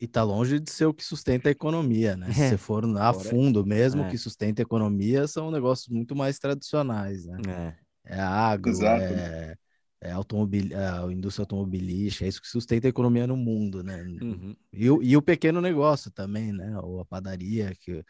[0.00, 2.30] E tá longe de ser o que sustenta a economia, né?
[2.32, 4.10] Se você for a fundo mesmo, o é.
[4.10, 7.40] que sustenta a economia são negócios muito mais tradicionais, né?
[7.48, 9.56] É é agro, é,
[10.00, 14.02] é, automobil, é a indústria automobilística, é isso que sustenta a economia no mundo, né?
[14.02, 14.56] Uhum.
[14.72, 16.78] E, e, o pequeno negócio também, né?
[16.78, 18.04] Ou a padaria que,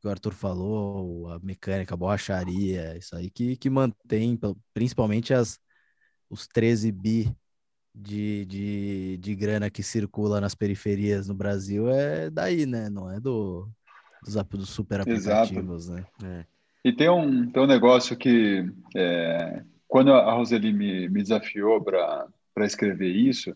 [0.00, 4.38] que o Arthur falou, a mecânica, a borracharia, isso aí que, que mantém
[4.74, 5.58] principalmente as,
[6.28, 7.34] os 13 bi
[7.94, 12.90] de, de, de grana que circula nas periferias no Brasil é daí, né?
[12.90, 13.68] Não é do,
[14.22, 16.24] dos, dos super aplicativos, Exato.
[16.24, 16.44] né?
[16.44, 16.57] É.
[16.88, 18.64] E tem um, tem um negócio que,
[18.96, 22.26] é, quando a Roseli me, me desafiou para
[22.60, 23.54] escrever isso,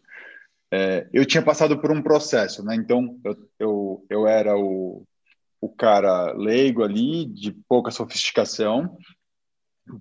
[0.70, 2.74] é, eu tinha passado por um processo, né?
[2.74, 5.06] Então, eu, eu, eu era o,
[5.62, 8.98] o cara leigo ali, de pouca sofisticação.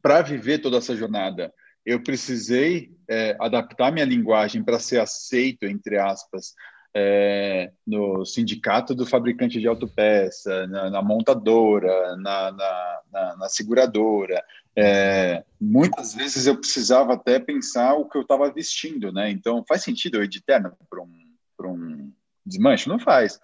[0.02, 1.54] Para viver toda essa jornada,
[1.86, 6.54] eu precisei é, adaptar minha linguagem para ser aceito, entre aspas,
[6.94, 14.44] é, no sindicato do fabricante de autopeça, na, na montadora, na, na, na seguradora.
[14.76, 19.30] É, muitas vezes eu precisava até pensar o que eu estava vestindo, né?
[19.30, 22.12] Então, faz sentido eu ir de terno para um, um
[22.46, 22.90] desmanche?
[22.90, 23.40] Não faz.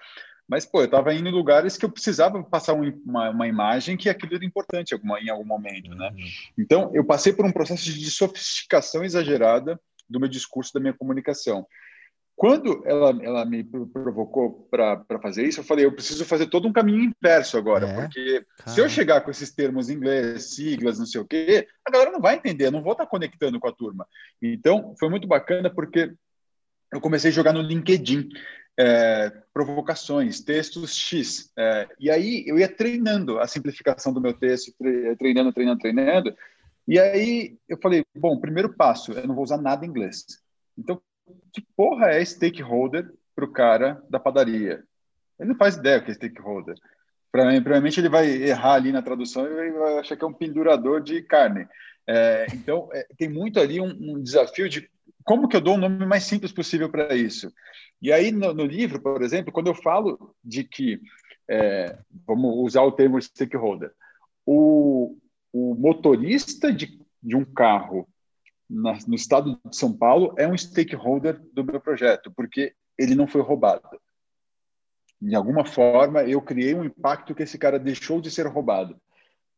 [0.47, 4.09] Mas, pô, eu estava indo em lugares que eu precisava passar uma, uma imagem que
[4.09, 6.09] aquilo era importante alguma, em algum momento, né?
[6.09, 6.25] Uhum.
[6.57, 9.77] Então, eu passei por um processo de sofisticação exagerada
[10.09, 11.67] do meu discurso, da minha comunicação.
[12.37, 16.71] Quando ela, ela me provocou para fazer isso, eu falei, eu preciso fazer todo um
[16.71, 17.93] caminho inverso agora, é?
[17.95, 21.89] porque se eu chegar com esses termos em inglês, siglas, não sei o quê, a
[21.89, 24.07] galera não vai entender, eu não vou estar conectando com a turma.
[24.39, 26.13] Então, foi muito bacana porque
[26.93, 28.29] eu comecei a jogar no LinkedIn
[28.79, 34.71] é, provocações, textos X, é, e aí eu ia treinando a simplificação do meu texto,
[35.17, 36.35] treinando, treinando, treinando,
[36.87, 40.23] e aí eu falei, bom, primeiro passo, eu não vou usar nada em inglês.
[40.77, 41.01] Então,
[41.53, 44.83] que porra é stakeholder para o cara da padaria?
[45.39, 46.75] Ele não faz ideia o que é stakeholder.
[47.31, 51.21] Provavelmente ele vai errar ali na tradução e vai achar que é um pendurador de
[51.21, 51.67] carne.
[52.07, 54.89] É, então, é, tem muito ali um, um, desafio de
[55.23, 57.51] como que eu dou o um nome mais simples possível para isso.
[58.01, 61.01] E aí, no, no, livro, por exemplo, quando eu falo de que,
[61.49, 63.91] é, vamos usar o termo stakeholder,
[64.45, 65.17] o,
[65.51, 68.07] o motorista de, de um carro
[68.69, 73.27] na, no estado de São Paulo é um stakeholder do meu projeto, porque ele não
[73.27, 73.87] foi roubado.
[75.21, 78.99] De alguma forma, eu criei um impacto que esse cara deixou de ser roubado.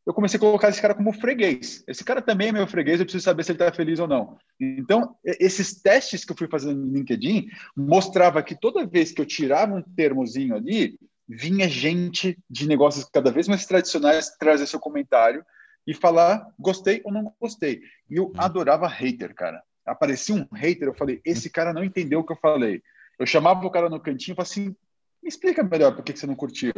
[0.05, 1.83] Eu comecei a colocar esse cara como freguês.
[1.87, 4.37] Esse cara também é meu freguês, eu preciso saber se ele está feliz ou não.
[4.59, 9.25] Então, esses testes que eu fui fazendo no LinkedIn mostrava que toda vez que eu
[9.25, 15.45] tirava um termozinho ali, vinha gente de negócios cada vez mais tradicionais trazer seu comentário
[15.85, 17.81] e falar gostei ou não gostei.
[18.09, 18.33] E eu hum.
[18.37, 19.61] adorava hater, cara.
[19.85, 22.81] Aparecia um hater, eu falei, esse cara não entendeu o que eu falei.
[23.17, 24.75] Eu chamava o cara no cantinho e falava assim,
[25.21, 26.71] me explica melhor por que você não curtiu.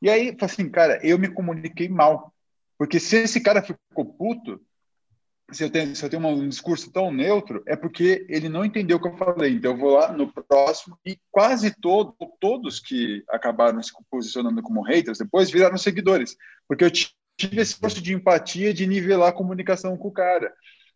[0.00, 2.32] E aí, falei assim, cara, eu me comuniquei mal.
[2.78, 4.60] Porque se esse cara ficou puto,
[5.50, 8.98] se eu tenho, se eu tenho um discurso tão neutro, é porque ele não entendeu
[8.98, 9.54] o que eu falei.
[9.54, 14.82] Então, eu vou lá no próximo e quase todo, todos que acabaram se posicionando como
[14.82, 16.36] haters depois viraram seguidores.
[16.68, 16.90] Porque eu
[17.38, 20.52] tive esse esforço de empatia, de nivelar a comunicação com o cara.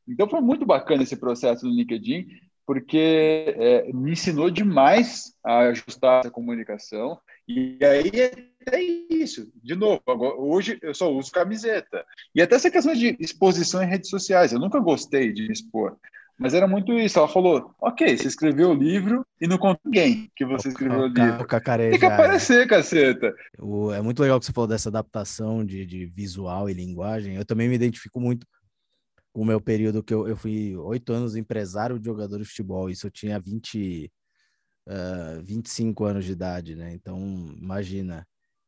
[0.06, 2.26] Então foi muito bacana esse processo no LinkedIn,
[2.66, 7.18] porque é, me ensinou demais a ajustar essa comunicação.
[7.46, 8.10] E aí
[8.72, 9.52] é isso.
[9.62, 12.04] De novo, agora, hoje eu só uso camiseta.
[12.34, 14.52] E até essa questão de exposição em redes sociais.
[14.52, 15.96] Eu nunca gostei de me expor.
[16.42, 17.18] Mas era muito isso.
[17.18, 21.02] Ela falou: ok, você escreveu o livro e não conta ninguém que você escreveu o,
[21.02, 21.38] o livro.
[21.90, 22.66] Tem que aparecer, é.
[22.66, 23.32] caceta.
[23.58, 27.36] O, é muito legal que você falou dessa adaptação de, de visual e linguagem.
[27.36, 28.44] Eu também me identifico muito
[29.32, 32.90] com o meu período que eu, eu fui oito anos empresário de jogador de futebol.
[32.90, 34.10] Isso eu tinha 20,
[34.88, 36.92] uh, 25 anos de idade, né?
[36.92, 37.18] Então,
[37.56, 38.26] imagina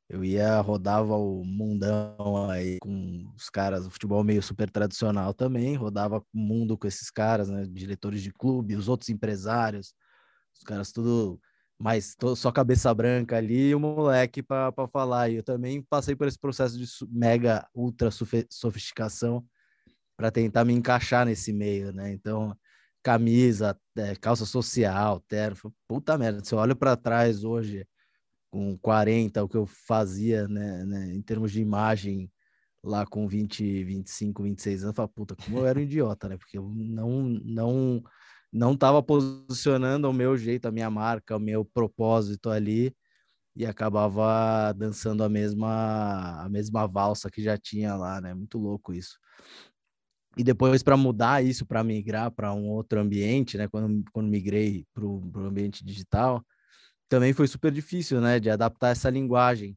[0.09, 5.75] eu ia, rodava o mundão aí com os caras, o futebol meio super tradicional também,
[5.77, 7.67] rodava o mundo com esses caras, né?
[7.67, 9.95] Diretores de clube, os outros empresários,
[10.55, 11.41] os caras tudo
[11.79, 15.31] mais, só cabeça branca ali e o moleque para falar.
[15.31, 18.11] E eu também passei por esse processo de mega, ultra
[18.51, 19.45] sofisticação
[20.17, 22.13] para tentar me encaixar nesse meio, né?
[22.13, 22.57] Então,
[23.03, 26.45] camisa, é, calça social, terno, puta merda.
[26.45, 27.87] Se eu olho para trás hoje,
[28.55, 32.31] com 40, o que eu fazia, né, né, em termos de imagem
[32.85, 36.37] lá com 20, 25, 26 anos, eu falava, puta, como eu era um idiota, né?
[36.37, 38.01] Porque eu não, não,
[38.53, 42.95] não tava posicionando o meu jeito, a minha marca, o meu propósito ali
[43.57, 48.35] e acabava dançando a mesma a mesma valsa que já tinha lá, né?
[48.35, 49.19] Muito louco isso.
[50.37, 53.67] E depois para mudar isso, para migrar para um outro ambiente, né?
[53.67, 56.45] Quando, quando migrei para o ambiente digital,
[57.09, 59.77] também foi super difícil, né, de adaptar essa linguagem.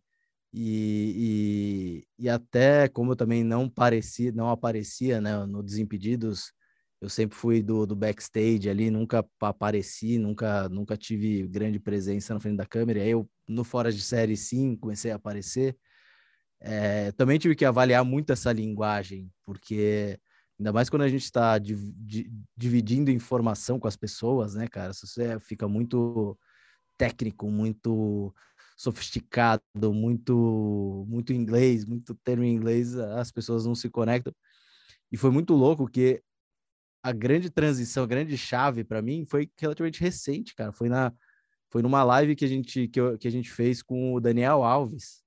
[0.54, 6.54] E, e, e, até como eu também não parecia, não aparecia, né, no Desimpedidos,
[7.02, 12.40] eu sempre fui do, do backstage ali, nunca apareci, nunca, nunca tive grande presença na
[12.40, 13.02] frente da câmera.
[13.02, 15.78] Aí eu, no Fora de Série, sim, comecei a aparecer.
[16.60, 20.20] É, também tive que avaliar muito essa linguagem, porque
[20.60, 21.60] ainda mais quando a gente está
[22.58, 24.92] dividindo informação com as pessoas, né, cara?
[24.94, 26.38] Você fica muito
[26.98, 28.34] técnico, muito
[28.78, 34.34] sofisticado, muito muito inglês, muito termo em inglês, as pessoas não se conectam.
[35.12, 36.22] E foi muito louco que
[37.04, 40.72] a grande transição, a grande chave para mim foi relativamente recente, cara.
[40.72, 41.14] Foi na
[41.70, 44.64] foi numa live que a gente que, eu, que a gente fez com o Daniel
[44.64, 45.24] Alves.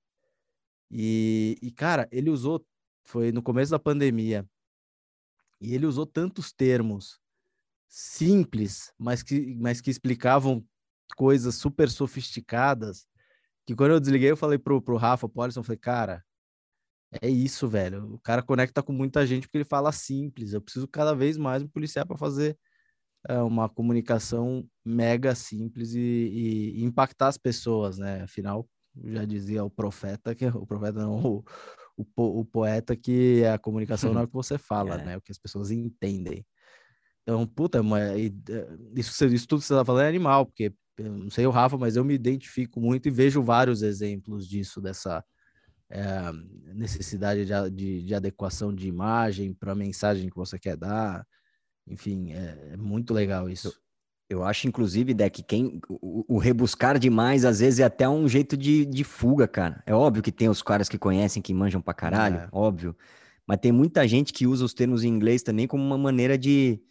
[0.89, 2.65] E, e cara, ele usou
[3.03, 4.47] foi no começo da pandemia.
[5.59, 7.19] E ele usou tantos termos
[7.87, 10.65] simples, mas que mas que explicavam
[11.11, 13.05] coisas super sofisticadas
[13.65, 16.23] que quando eu desliguei eu falei pro, pro Rafa eu falei, cara,
[17.21, 18.13] é isso, velho.
[18.13, 20.53] O cara conecta com muita gente porque ele fala simples.
[20.53, 22.57] Eu preciso cada vez mais me policiar para fazer
[23.27, 28.21] é, uma comunicação mega simples e, e, impactar as pessoas, né?
[28.23, 28.67] Afinal,
[29.05, 31.43] já dizia o profeta que o profeta não o,
[31.97, 35.05] o, o poeta que a comunicação não é o que você fala, é.
[35.05, 35.13] né?
[35.13, 36.45] É o que as pessoas entendem.
[37.23, 38.19] Então, puta, mas,
[38.95, 41.95] isso, isso tudo que você tá falando é animal, porque não sei o Rafa, mas
[41.95, 45.23] eu me identifico muito e vejo vários exemplos disso, dessa
[45.89, 46.31] é,
[46.73, 51.25] necessidade de, de, de, adequação de imagem para a mensagem que você quer dar.
[51.87, 53.73] Enfim, é, é muito legal isso.
[54.29, 58.55] Eu acho, inclusive, Deck, quem o, o, rebuscar demais, às vezes, é até um jeito
[58.55, 59.83] de, de fuga, cara.
[59.85, 62.49] É óbvio que tem os caras que conhecem, que manjam pra caralho, é.
[62.53, 62.95] óbvio.
[63.45, 66.81] Mas tem muita gente que usa os termos em inglês também como uma maneira de,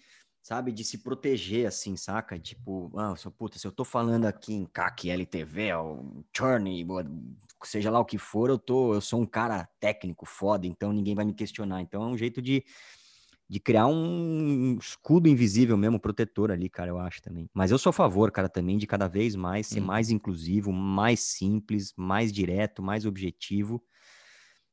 [0.43, 2.39] sabe, de se proteger, assim, saca?
[2.39, 6.87] Tipo, ah, só, puta, se eu tô falando aqui em CAC, LTV, ou Churney,
[7.65, 11.15] seja lá o que for, eu tô, eu sou um cara técnico foda, então ninguém
[11.15, 11.83] vai me questionar.
[11.83, 12.65] Então é um jeito de,
[13.49, 17.49] de criar um escudo invisível mesmo, protetor ali, cara, eu acho também.
[17.53, 19.85] Mas eu sou a favor, cara, também de cada vez mais ser hum.
[19.85, 23.83] mais inclusivo, mais simples, mais direto, mais objetivo,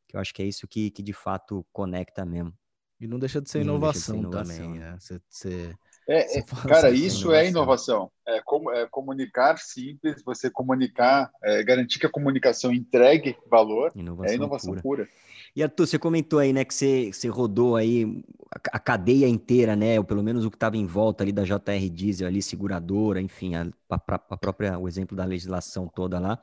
[0.07, 2.53] que eu acho que é isso que, que de fato conecta mesmo.
[2.99, 4.97] E não deixa de ser inovação, de ser inovação também, né?
[4.99, 5.75] Você, você,
[6.09, 8.09] é, é cara, isso é inovação.
[8.25, 14.31] É, como, é comunicar simples, você comunicar, é, garantir que a comunicação entregue valor, inovação
[14.31, 14.81] é inovação pura.
[14.81, 15.07] pura.
[15.53, 19.75] E Arthur, você comentou aí, né, que você, você rodou aí a, a cadeia inteira,
[19.75, 23.19] né, ou pelo menos o que estava em volta ali da JR Diesel ali, seguradora,
[23.19, 26.41] enfim, a, a, a própria, o exemplo da legislação toda lá.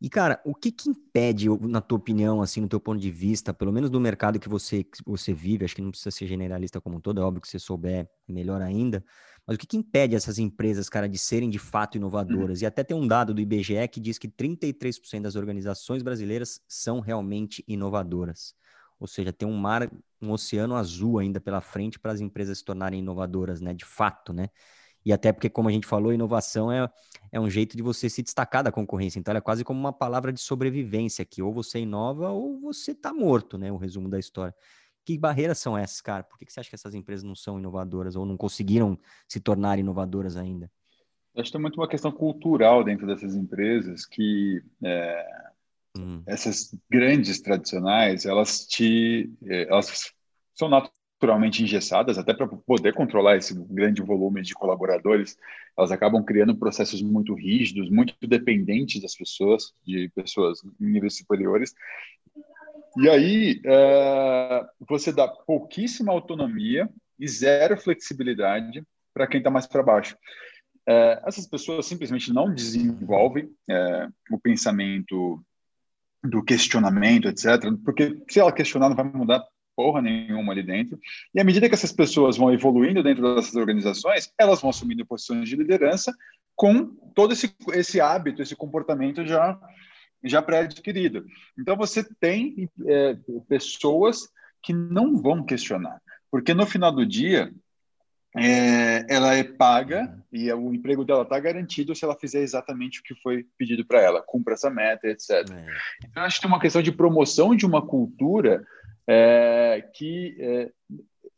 [0.00, 3.52] E, cara, o que que impede, na tua opinião, assim, no teu ponto de vista,
[3.52, 6.80] pelo menos do mercado que você, que você vive, acho que não precisa ser generalista
[6.80, 9.04] como um todo, é óbvio que você souber, melhor ainda,
[9.44, 12.02] mas o que que impede essas empresas, cara, de serem de fato uhum.
[12.02, 12.60] inovadoras?
[12.60, 12.64] Uhum.
[12.64, 17.00] E até tem um dado do IBGE que diz que 33% das organizações brasileiras são
[17.00, 18.54] realmente inovadoras.
[19.00, 22.64] Ou seja, tem um mar, um oceano azul ainda pela frente para as empresas se
[22.64, 24.48] tornarem inovadoras, né, de fato, né?
[25.04, 26.88] E até porque, como a gente falou, inovação é,
[27.32, 29.18] é um jeito de você se destacar da concorrência.
[29.18, 33.12] Então, é quase como uma palavra de sobrevivência, que ou você inova ou você está
[33.12, 33.70] morto, né?
[33.72, 34.54] O resumo da história.
[35.04, 36.22] Que barreiras são essas, cara?
[36.22, 39.40] Por que, que você acha que essas empresas não são inovadoras ou não conseguiram se
[39.40, 40.70] tornar inovadoras ainda?
[41.36, 45.50] Acho que tem muito uma questão cultural dentro dessas empresas que é,
[45.96, 46.22] hum.
[46.26, 50.12] essas grandes tradicionais, elas te, é, elas
[50.54, 50.68] são
[51.18, 55.36] estruturalmente engessadas, até para poder controlar esse grande volume de colaboradores,
[55.76, 61.74] elas acabam criando processos muito rígidos, muito dependentes das pessoas, de pessoas em níveis superiores.
[62.96, 66.88] E aí é, você dá pouquíssima autonomia
[67.18, 70.16] e zero flexibilidade para quem está mais para baixo.
[70.88, 75.42] É, essas pessoas simplesmente não desenvolvem é, o pensamento
[76.22, 77.72] do questionamento, etc.
[77.84, 79.44] Porque se ela questionar, não vai mudar
[79.78, 80.98] porra nenhuma ali dentro.
[81.32, 85.48] E à medida que essas pessoas vão evoluindo dentro dessas organizações, elas vão assumindo posições
[85.48, 86.12] de liderança
[86.56, 89.56] com todo esse, esse hábito, esse comportamento já,
[90.24, 91.24] já pré-adquirido.
[91.56, 93.16] Então, você tem é,
[93.48, 94.28] pessoas
[94.60, 97.52] que não vão questionar, porque no final do dia,
[98.36, 103.02] é, ela é paga e o emprego dela está garantido se ela fizer exatamente o
[103.04, 105.30] que foi pedido para ela, cumpra essa meta, etc.
[105.30, 105.66] É.
[106.04, 108.66] Então, acho que tem uma questão de promoção de uma cultura
[109.08, 110.70] é, que é,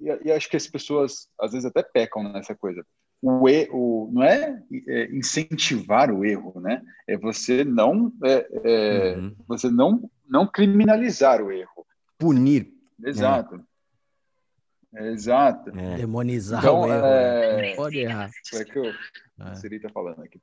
[0.00, 2.84] e, e, acho que as pessoas às vezes até pecam nessa coisa.
[3.22, 6.82] O, o não é, é, incentivar o erro, né?
[7.06, 9.36] É você não é, é, uhum.
[9.46, 11.86] você não não criminalizar o erro,
[12.18, 12.72] punir.
[13.04, 13.62] Exato.
[14.92, 15.70] Exato.
[15.78, 15.96] É.
[15.98, 17.68] Demonizar então, o erro.
[17.68, 18.30] Não pode errar.
[18.54, 20.40] É que o Siri está falando aqui.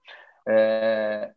[0.48, 1.34] É,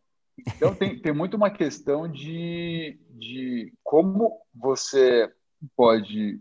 [0.47, 5.29] então, tem, tem muito uma questão de, de como você
[5.75, 6.39] pode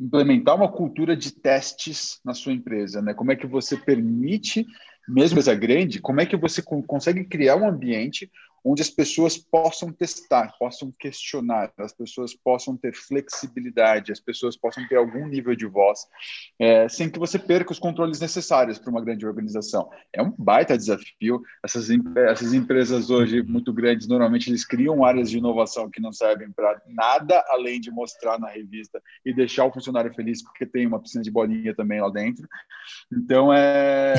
[0.00, 3.12] implementar uma cultura de testes na sua empresa, né?
[3.14, 4.64] Como é que você permite,
[5.08, 8.30] mesmo empresa grande, como é que você consegue criar um ambiente
[8.68, 14.86] onde as pessoas possam testar, possam questionar, as pessoas possam ter flexibilidade, as pessoas possam
[14.86, 16.06] ter algum nível de voz,
[16.58, 19.90] é, sem que você perca os controles necessários para uma grande organização.
[20.12, 21.40] É um baita desafio.
[21.64, 21.88] Essas,
[22.28, 26.82] essas empresas hoje muito grandes, normalmente eles criam áreas de inovação que não servem para
[26.88, 31.24] nada além de mostrar na revista e deixar o funcionário feliz porque tem uma piscina
[31.24, 32.46] de bolinha também lá dentro.
[33.10, 34.14] Então é,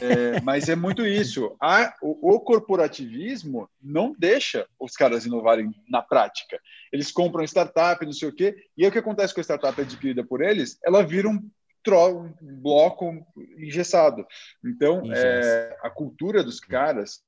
[0.00, 1.56] é mas é muito isso.
[1.60, 6.60] A, o, o corporativismo não deixa os caras inovarem na prática.
[6.92, 9.80] Eles compram startup, não sei o quê, e aí o que acontece com a startup
[9.80, 10.78] adquirida por eles?
[10.84, 11.50] Ela vira um,
[11.82, 13.12] tro um bloco
[13.58, 14.26] engessado.
[14.64, 17.22] Então, é, a cultura dos caras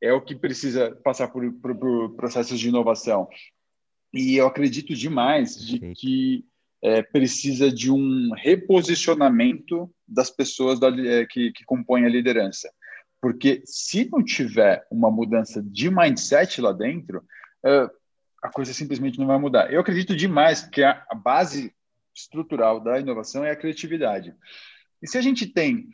[0.00, 3.28] é o que precisa passar por, por, por processos de inovação.
[4.12, 6.44] E eu acredito demais de que
[6.82, 12.70] é, precisa de um reposicionamento das pessoas da, é, que, que compõem a liderança.
[13.20, 17.18] Porque se não tiver uma mudança de mindset lá dentro,
[17.64, 17.90] uh,
[18.42, 19.72] a coisa simplesmente não vai mudar.
[19.72, 21.74] Eu acredito demais que a, a base
[22.14, 24.34] estrutural da inovação é a criatividade.
[25.02, 25.88] E se a gente tem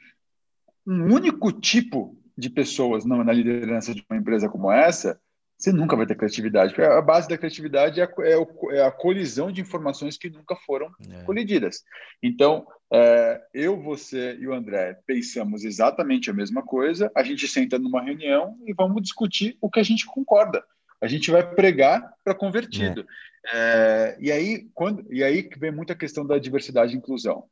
[0.87, 5.21] um único tipo de pessoas na liderança de uma empresa como essa,
[5.63, 6.75] você nunca vai ter criatividade.
[6.75, 10.57] Porque a base da criatividade é a, é, é a colisão de informações que nunca
[10.57, 11.23] foram é.
[11.23, 11.85] colididas.
[12.21, 17.79] Então, é, eu, você e o André pensamos exatamente a mesma coisa, a gente senta
[17.79, 20.63] numa reunião e vamos discutir o que a gente concorda.
[21.01, 23.07] A gente vai pregar para convertido.
[23.53, 24.17] É.
[24.21, 27.45] e, aí, quando, e aí vem muita questão da diversidade e inclusão.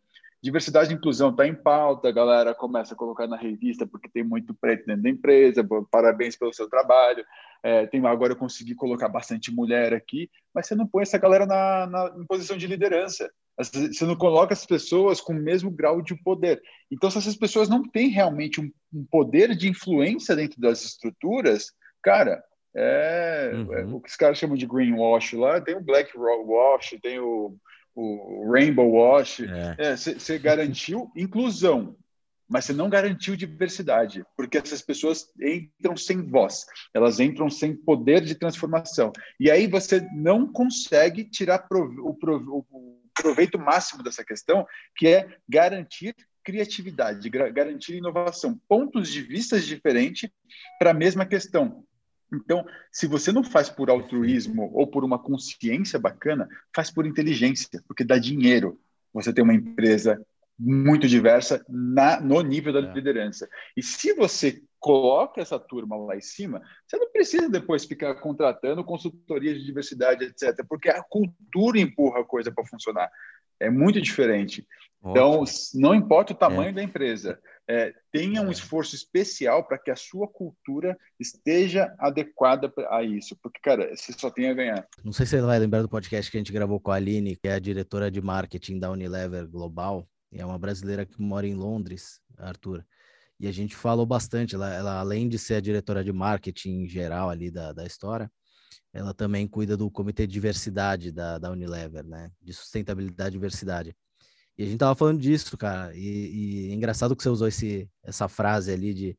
[0.43, 4.23] Diversidade e inclusão está em pauta, a galera começa a colocar na revista porque tem
[4.23, 7.25] muito preto dentro da empresa, parabéns pelo seu trabalho.
[7.63, 11.45] É, tem, agora eu consegui colocar bastante mulher aqui, mas você não põe essa galera
[11.45, 13.31] na, na, em posição de liderança.
[13.63, 16.61] Você não coloca as pessoas com o mesmo grau de poder.
[16.91, 21.73] Então, se essas pessoas não têm realmente um, um poder de influência dentro das estruturas,
[22.03, 22.43] cara,
[22.75, 23.75] é, uhum.
[23.75, 27.57] é, o que os caras chamam de greenwash lá, tem o black wash, tem o,
[27.95, 29.41] o rainbow wash.
[29.97, 30.37] Você é.
[30.37, 31.97] é garantiu inclusão,
[32.49, 38.23] mas você não garantiu diversidade, porque essas pessoas entram sem voz, elas entram sem poder
[38.23, 39.13] de transformação.
[39.39, 42.17] E aí você não consegue tirar o,
[43.21, 44.67] proveito máximo dessa questão,
[44.97, 50.31] que é garantir criatividade, garantir inovação, pontos de vista diferentes
[50.79, 51.85] para a mesma questão.
[52.33, 57.83] Então, se você não faz por altruísmo ou por uma consciência bacana, faz por inteligência,
[57.87, 58.81] porque dá dinheiro.
[59.13, 60.25] Você tem uma empresa
[60.61, 62.93] muito diversa na, no nível da é.
[62.93, 63.49] liderança.
[63.75, 68.85] E se você coloca essa turma lá em cima, você não precisa depois ficar contratando
[68.85, 73.11] consultoria de diversidade, etc., porque a cultura empurra a coisa para funcionar.
[73.59, 74.67] É muito diferente.
[75.03, 75.45] Então,
[75.75, 76.73] não importa o tamanho é.
[76.73, 78.53] da empresa, é, tenha um é.
[78.53, 84.31] esforço especial para que a sua cultura esteja adequada a isso, porque, cara, você só
[84.31, 84.87] tem a ganhar.
[85.03, 87.37] Não sei se você vai lembrar do podcast que a gente gravou com a Aline,
[87.37, 91.55] que é a diretora de marketing da Unilever Global, é uma brasileira que mora em
[91.55, 92.85] Londres, Arthur.
[93.39, 97.31] E a gente falou bastante, ela, ela além de ser a diretora de marketing geral
[97.31, 98.31] ali da, da história,
[98.93, 102.31] ela também cuida do comitê de diversidade da, da Unilever, né?
[102.41, 103.97] De sustentabilidade e diversidade.
[104.59, 105.95] E a gente tava falando disso, cara.
[105.97, 109.19] E, e é engraçado que você usou esse, essa frase ali de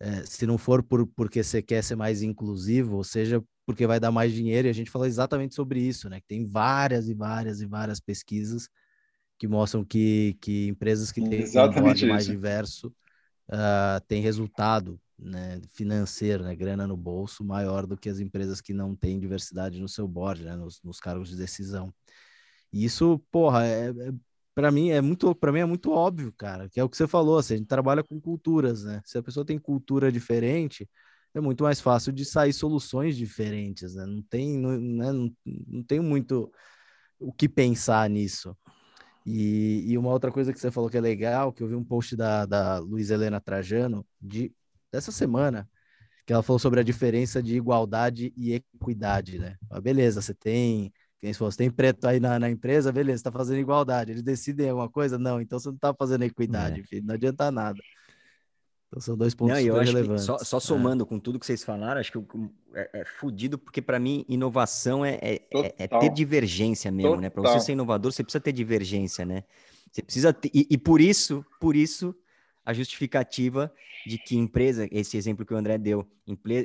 [0.00, 4.00] é, se não for por, porque você quer ser mais inclusivo, ou seja, porque vai
[4.00, 4.66] dar mais dinheiro.
[4.66, 6.20] E a gente falou exatamente sobre isso, né?
[6.20, 8.68] Que tem várias e várias e várias pesquisas
[9.42, 12.94] que mostram que, que empresas que têm um board mais diverso
[13.48, 18.72] uh, têm resultado né, financeiro, né, grana no bolso, maior do que as empresas que
[18.72, 21.92] não têm diversidade no seu board, né, nos, nos cargos de decisão.
[22.72, 24.12] E isso, porra, é, é
[24.54, 27.08] para mim é muito, para mim é muito óbvio, cara, que é o que você
[27.08, 29.02] falou, assim, a gente trabalha com culturas, né?
[29.04, 30.88] Se a pessoa tem cultura diferente,
[31.34, 34.06] é muito mais fácil de sair soluções diferentes, né?
[34.06, 35.12] Não tem, não, né?
[35.12, 36.48] não, não tem muito
[37.18, 38.56] o que pensar nisso.
[39.24, 41.84] E, e, uma outra coisa que você falou que é legal, que eu vi um
[41.84, 44.52] post da, da Luiz Helena Trajano de,
[44.90, 45.68] dessa semana,
[46.26, 49.56] que ela falou sobre a diferença de igualdade e equidade, né?
[49.70, 50.92] Ah, beleza, você tem
[51.22, 54.10] quem se fosse, tem preto aí na, na empresa, beleza, está fazendo igualdade.
[54.10, 55.16] Eles decidem alguma coisa?
[55.16, 56.84] Não, então você não está fazendo equidade, é.
[56.84, 57.78] filho, não adianta nada.
[58.92, 60.24] Então são dois pontos não, super relevantes.
[60.24, 60.60] Só, só, é.
[60.60, 61.06] somando é.
[61.06, 62.18] com tudo que vocês falaram, acho que
[62.74, 67.22] é, é fudido, porque para mim inovação é, é, é, é, ter divergência mesmo, Total.
[67.22, 67.30] né?
[67.30, 69.44] Para você ser inovador, você precisa ter divergência, né?
[69.90, 72.14] Você precisa ter, e, e por isso, por isso
[72.66, 73.72] a justificativa
[74.06, 76.06] de que empresa, esse exemplo que o André deu,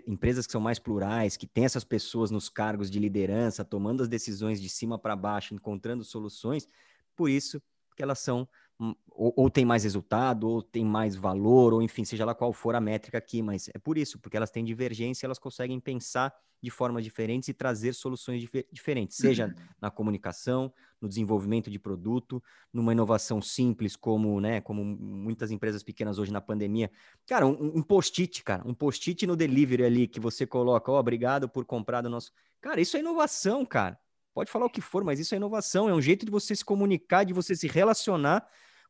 [0.06, 4.10] empresas que são mais plurais, que têm essas pessoas nos cargos de liderança, tomando as
[4.10, 6.68] decisões de cima para baixo, encontrando soluções,
[7.16, 7.62] por isso
[7.96, 8.48] que elas são
[8.80, 12.76] ou, ou tem mais resultado, ou tem mais valor, ou enfim, seja lá qual for
[12.76, 16.70] a métrica aqui, mas é por isso, porque elas têm divergência, elas conseguem pensar de
[16.70, 22.42] formas diferentes e trazer soluções dif diferentes, seja na comunicação, no desenvolvimento de produto,
[22.74, 26.92] numa inovação simples, como, né, como muitas empresas pequenas hoje na pandemia.
[27.28, 31.00] Cara, um, um post-it, cara, um post-it no delivery ali que você coloca, ó, oh,
[31.00, 32.32] obrigado por comprar do nosso.
[32.60, 34.00] Cara, isso é inovação, cara.
[34.34, 36.66] Pode falar o que for, mas isso é inovação, é um jeito de você se
[36.66, 38.48] comunicar, de você se relacionar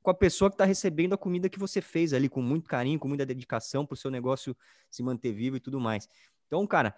[0.08, 2.98] com a pessoa que está recebendo a comida que você fez ali, com muito carinho,
[2.98, 4.56] com muita dedicação para o seu negócio
[4.90, 6.08] se manter vivo e tudo mais.
[6.46, 6.96] Então, cara,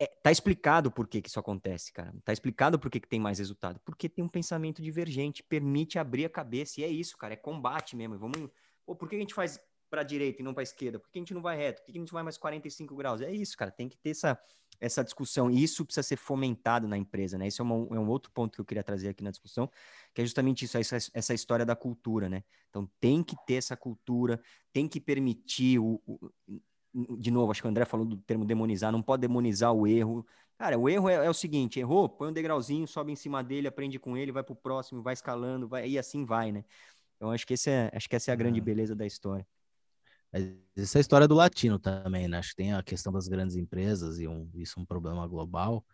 [0.00, 2.12] é, tá explicado por que, que isso acontece, cara.
[2.24, 3.78] Tá explicado por que, que tem mais resultado.
[3.84, 6.80] Porque tem um pensamento divergente, permite abrir a cabeça.
[6.80, 7.34] E é isso, cara.
[7.34, 8.18] É combate mesmo.
[8.18, 8.50] Vamos.
[8.84, 10.98] Pô, por que a gente faz para direita e não para esquerda?
[10.98, 11.82] Por que a gente não vai reto?
[11.82, 13.20] Por que a gente vai mais 45 graus?
[13.20, 13.70] É isso, cara.
[13.70, 14.36] Tem que ter essa,
[14.80, 15.50] essa discussão.
[15.50, 17.46] E isso precisa ser fomentado na empresa, né?
[17.46, 19.70] Esse é, uma, é um outro ponto que eu queria trazer aqui na discussão,
[20.14, 22.42] que é justamente isso, essa, essa história da cultura, né?
[22.70, 24.40] Então tem que ter essa cultura,
[24.72, 26.32] tem que permitir o, o
[27.18, 30.26] de novo, acho que o André falou do termo demonizar, não pode demonizar o erro.
[30.58, 33.68] Cara, o erro é, é, o seguinte: errou, põe um degrauzinho, sobe em cima dele,
[33.68, 36.64] aprende com ele, vai pro próximo, vai escalando, vai, e assim vai, né?
[37.16, 38.62] Então acho que, esse é, acho que essa é a grande é.
[38.62, 39.46] beleza da história.
[40.32, 42.38] Essa é a história do latino também, né?
[42.38, 45.84] Acho que tem a questão das grandes empresas e um, isso é um problema global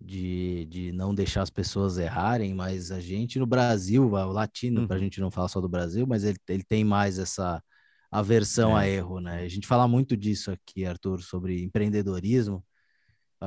[0.00, 4.86] de, de não deixar as pessoas errarem, mas a gente no Brasil, o latino, uhum.
[4.86, 7.62] para a gente não falar só do Brasil, mas ele, ele tem mais essa
[8.10, 8.82] aversão é.
[8.82, 9.42] a erro, né?
[9.42, 12.64] A gente fala muito disso aqui, Arthur, sobre empreendedorismo.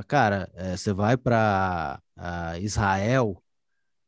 [0.07, 1.99] Cara, é, você vai para
[2.61, 3.43] Israel,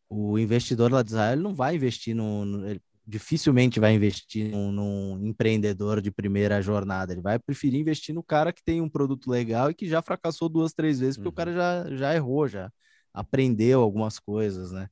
[0.09, 4.71] o investidor lá de Israel não vai investir no, no ele dificilmente vai investir num,
[4.71, 7.11] num, empreendedor de primeira jornada.
[7.13, 10.47] Ele vai preferir investir no cara que tem um produto legal e que já fracassou
[10.47, 11.33] duas, três vezes, porque uhum.
[11.33, 12.71] o cara já, já errou, já
[13.13, 14.87] aprendeu algumas coisas, né?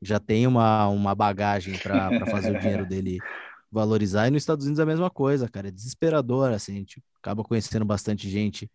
[0.00, 3.18] Já tem uma, uma bagagem para fazer o dinheiro dele
[3.70, 4.28] valorizar.
[4.28, 5.68] E nos Estados Unidos é a mesma coisa, cara.
[5.68, 6.72] É desesperador, assim.
[6.72, 8.70] A gente acaba conhecendo bastante gente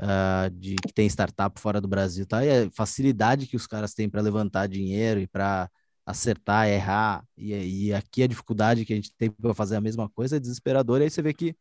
[0.00, 2.44] uh, de, que tem startup fora do Brasil, tá?
[2.44, 5.70] E a facilidade que os caras têm para levantar dinheiro e para
[6.06, 7.24] acertar, errar.
[7.36, 10.40] E, e aqui a dificuldade que a gente tem para fazer a mesma coisa é
[10.40, 11.00] desesperador.
[11.00, 11.56] E aí você vê que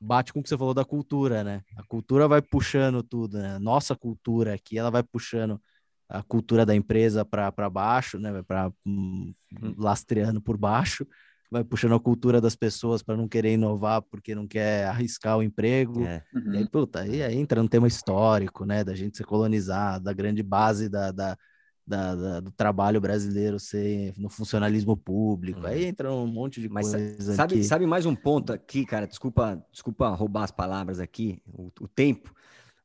[0.00, 1.62] bate com o que você falou da cultura, né?
[1.76, 3.58] A cultura vai puxando tudo, né?
[3.58, 5.60] Nossa cultura aqui, ela vai puxando
[6.08, 8.42] a cultura da empresa para baixo, né?
[8.42, 9.32] Para um,
[9.76, 11.06] lastreando por baixo
[11.54, 15.42] vai puxando a cultura das pessoas para não querer inovar porque não quer arriscar o
[15.42, 16.04] emprego.
[16.04, 16.20] É.
[16.34, 16.52] Uhum.
[16.52, 18.82] E aí, puta, aí, aí entra no tema histórico, né?
[18.82, 21.38] Da gente ser colonizado, da grande base da, da,
[21.86, 25.60] da, da do trabalho brasileiro ser no funcionalismo público.
[25.60, 25.66] Uhum.
[25.66, 27.34] Aí entra um monte de Mas coisa.
[27.34, 29.06] Sabe, sabe mais um ponto aqui, cara?
[29.06, 32.34] Desculpa, desculpa roubar as palavras aqui, o, o tempo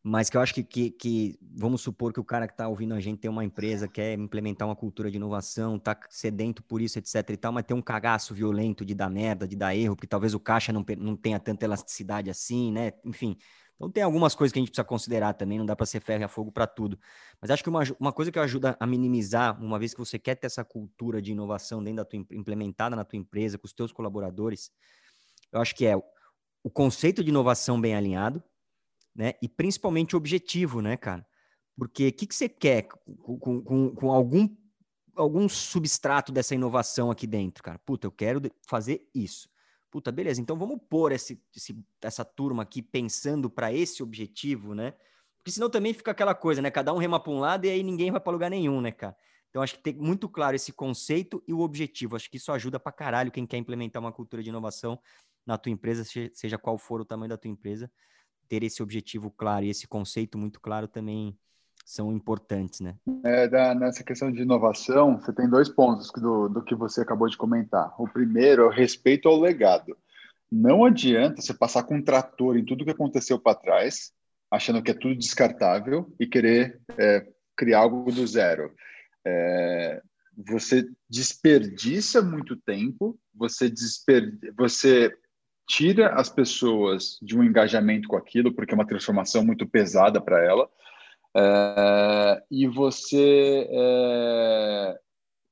[0.02, 2.94] mas que eu acho que, que, que, vamos supor que o cara que está ouvindo
[2.94, 6.98] a gente tem uma empresa, quer implementar uma cultura de inovação, está sedento por isso,
[6.98, 10.08] etc e tal, mas tem um cagaço violento de dar merda, de dar erro, porque
[10.08, 12.94] talvez o caixa não, não tenha tanta elasticidade assim, né?
[13.04, 13.38] Enfim.
[13.80, 16.22] Então tem algumas coisas que a gente precisa considerar também, não dá para ser ferro
[16.22, 17.00] e a fogo para tudo.
[17.40, 20.36] Mas acho que uma, uma coisa que ajuda a minimizar, uma vez que você quer
[20.36, 23.94] ter essa cultura de inovação dentro da tua, implementada na tua empresa, com os teus
[23.94, 24.70] colaboradores,
[25.50, 28.44] eu acho que é o conceito de inovação bem alinhado,
[29.16, 29.36] né?
[29.42, 31.26] E principalmente objetivo, né, cara?
[31.78, 34.50] Porque o que, que você quer com, com, com algum
[35.16, 37.80] algum substrato dessa inovação aqui dentro, cara.
[37.80, 39.50] Puta, eu quero fazer isso.
[39.92, 44.94] Puta, beleza, então vamos pôr esse, esse essa turma aqui pensando para esse objetivo, né?
[45.38, 46.70] Porque senão também fica aquela coisa, né?
[46.70, 49.18] Cada um rema para um lado e aí ninguém vai para lugar nenhum, né, cara?
[49.50, 52.16] Então acho que tem muito claro esse conceito e o objetivo.
[52.16, 55.00] Acho que isso ajuda para caralho quem quer implementar uma cultura de inovação
[55.46, 57.92] na tua empresa, seja qual for o tamanho da tua empresa,
[58.48, 61.36] ter esse objetivo claro e esse conceito muito claro também
[61.90, 62.96] são importantes, né?
[63.24, 67.28] É, da, nessa questão de inovação, você tem dois pontos do, do que você acabou
[67.28, 67.96] de comentar.
[68.00, 69.98] O primeiro é o respeito ao legado.
[70.52, 74.12] Não adianta você passar com um trator em tudo que aconteceu para trás,
[74.52, 77.26] achando que é tudo descartável e querer é,
[77.58, 78.72] criar algo do zero.
[79.26, 80.00] É,
[80.38, 84.38] você desperdiça muito tempo, você, desper...
[84.56, 85.12] você
[85.68, 90.40] tira as pessoas de um engajamento com aquilo, porque é uma transformação muito pesada para
[90.44, 90.70] ela,
[91.36, 95.00] é, e você, é,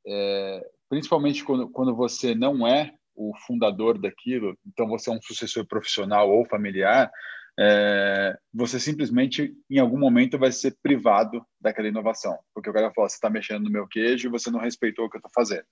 [0.08, 5.66] é, principalmente quando, quando você não é o fundador daquilo, então você é um sucessor
[5.66, 7.12] profissional ou familiar,
[7.60, 12.38] é, você simplesmente, em algum momento, vai ser privado daquela inovação.
[12.54, 15.10] Porque o cara fala, você está mexendo no meu queijo e você não respeitou o
[15.10, 15.66] que eu estou fazendo.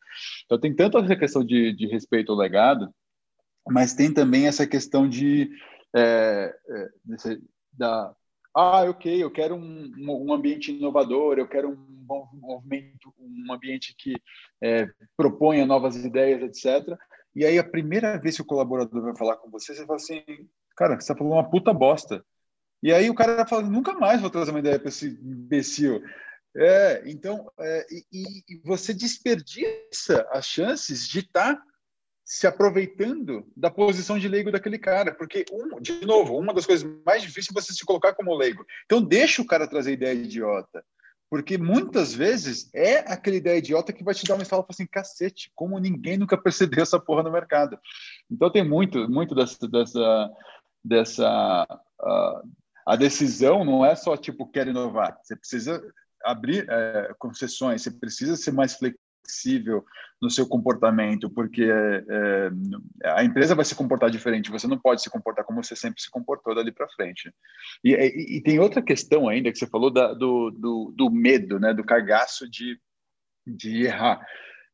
[0.46, 2.90] Então, tem tanto essa questão de, de respeito ao legado,
[3.70, 5.50] mas tem também essa questão de...
[5.96, 6.90] É, é,
[7.72, 8.14] da,
[8.56, 13.94] ah, ok, eu quero um, um, ambiente inovador, eu quero um bom movimento, um ambiente
[13.98, 14.16] que
[14.64, 14.88] é,
[15.18, 16.98] proponha novas ideias, etc.
[17.36, 20.24] E aí, a primeira vez que o colaborador vai falar com você, você fala assim,
[20.78, 22.24] cara, você tá falando uma puta bosta.
[22.82, 26.02] E aí o cara fala, nunca mais vou trazer uma ideia para esse imbecil.
[26.56, 31.64] É, então, é, e, e, você desperdiça as chances de estar tá
[32.26, 36.90] se aproveitando da posição de leigo daquele cara, porque, um, de novo, uma das coisas
[37.06, 38.66] mais difíceis é você se colocar como leigo.
[38.86, 40.84] Então, deixa o cara trazer ideia idiota,
[41.30, 45.52] porque muitas vezes é aquela ideia idiota que vai te dar uma estalo assim, cacete,
[45.54, 47.78] como ninguém nunca percebeu essa porra no mercado.
[48.30, 50.32] Então, tem muito, muito dessa, dessa
[50.86, 51.66] dessa
[52.00, 52.50] uh,
[52.86, 55.82] a decisão não é só tipo quer inovar, você precisa
[56.24, 58.76] abrir é, concessões, você precisa ser mais
[59.26, 59.84] flexível
[60.22, 62.50] no seu comportamento, porque é,
[63.06, 66.10] a empresa vai se comportar diferente, você não pode se comportar como você sempre se
[66.10, 67.34] comportou dali para frente.
[67.84, 71.60] E, e, e, tem outra questão ainda que você falou da, do, do, do, medo,
[71.60, 72.80] né, do cagaço de,
[73.46, 74.26] de errar.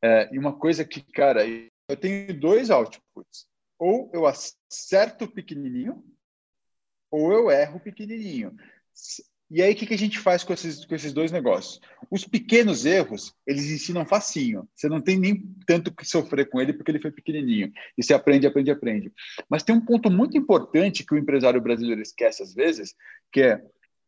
[0.04, 3.47] É, e uma coisa que, cara, eu tenho dois outputs
[3.80, 6.04] ou eu acerto pequenininho,
[7.10, 8.56] ou eu erro pequenininho.
[9.54, 11.82] E aí, o que, que a gente faz com esses, com esses dois negócios?
[12.10, 14.66] Os pequenos erros, eles ensinam facinho.
[14.74, 17.70] Você não tem nem tanto que sofrer com ele, porque ele foi pequenininho.
[17.97, 19.12] E você aprende, aprende, aprende.
[19.49, 22.95] Mas tem um ponto muito importante que o empresário brasileiro esquece às vezes,
[23.30, 23.62] que é,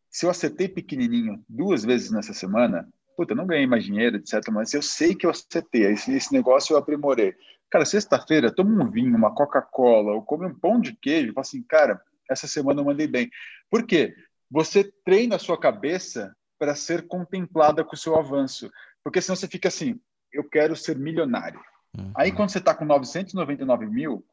[0.09, 2.87] se eu acertei pequenininho duas vezes nessa semana,
[3.17, 4.35] puta, eu não ganhei mais dinheiro, etc.
[4.49, 7.35] Mas eu sei que eu acertei, esse, esse negócio eu aprimorei.
[7.69, 11.41] Cara, sexta-feira, toma um vinho, uma Coca-Cola, ou come um pão de queijo, e fala
[11.41, 13.29] assim, cara, essa semana eu mandei bem.
[13.69, 14.15] Por quê?
[14.49, 18.69] Você treina a sua cabeça para ser contemplada com o seu avanço.
[19.03, 19.99] Porque senão você fica assim,
[20.31, 21.59] eu quero ser milionário.
[21.97, 22.11] Uhum.
[22.15, 24.25] Aí quando você está com 999 mil,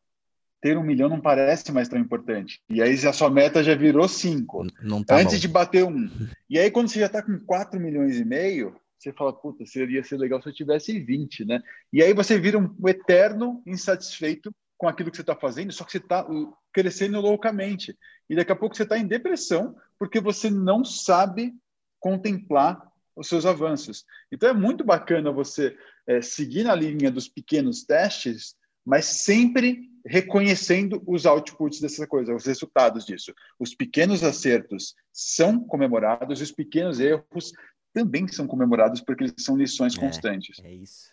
[0.61, 2.61] ter um milhão não parece mais tão importante.
[2.69, 4.67] E aí a sua meta já virou cinco.
[4.83, 5.41] Não tá antes bom.
[5.41, 6.09] de bater um.
[6.49, 10.05] E aí quando você já está com 4 milhões e meio, você fala, puta, seria
[10.05, 11.61] ser legal se eu tivesse 20, né?
[11.93, 15.93] E aí você vira um eterno insatisfeito com aquilo que você está fazendo, só que
[15.93, 17.97] você está uh, crescendo loucamente.
[18.31, 21.53] E daqui a pouco você está em depressão porque você não sabe
[21.99, 22.81] contemplar
[23.17, 24.07] os seus avanços.
[24.31, 25.77] Então é muito bacana você
[26.07, 28.55] é, seguir na linha dos pequenos testes,
[28.87, 33.35] mas sempre reconhecendo os outputs dessa coisa, os resultados disso.
[33.59, 37.53] Os pequenos acertos são comemorados, os pequenos erros
[37.93, 40.61] também são comemorados porque eles são lições é, constantes.
[40.63, 41.11] É isso.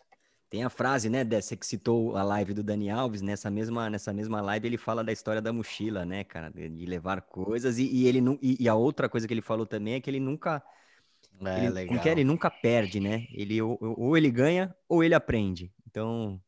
[0.50, 4.14] Tem a frase, né, dessa que citou a live do Dani Alves, nessa mesma, nessa
[4.14, 7.86] mesma live ele fala da história da mochila, né, cara, de, de levar coisas, e,
[7.86, 10.22] e ele não, e, e, a outra coisa que ele falou também é que ele
[10.22, 10.64] nunca,
[11.41, 12.00] é, ele, legal.
[12.02, 16.41] Que ele nunca perde, né, ele ou, ou, ele ganha ou ele aprende, então,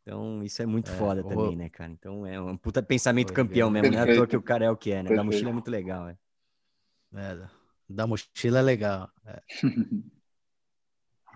[0.00, 3.70] então isso é muito é, foda também, né, cara, então é um puta pensamento campeão
[3.70, 5.18] mesmo, não é à toa que o cara é o que é, né, Perfeito.
[5.18, 6.16] da mochila é muito legal, é.
[7.14, 7.38] é
[7.90, 9.10] da mochila é legal.
[9.26, 9.42] É.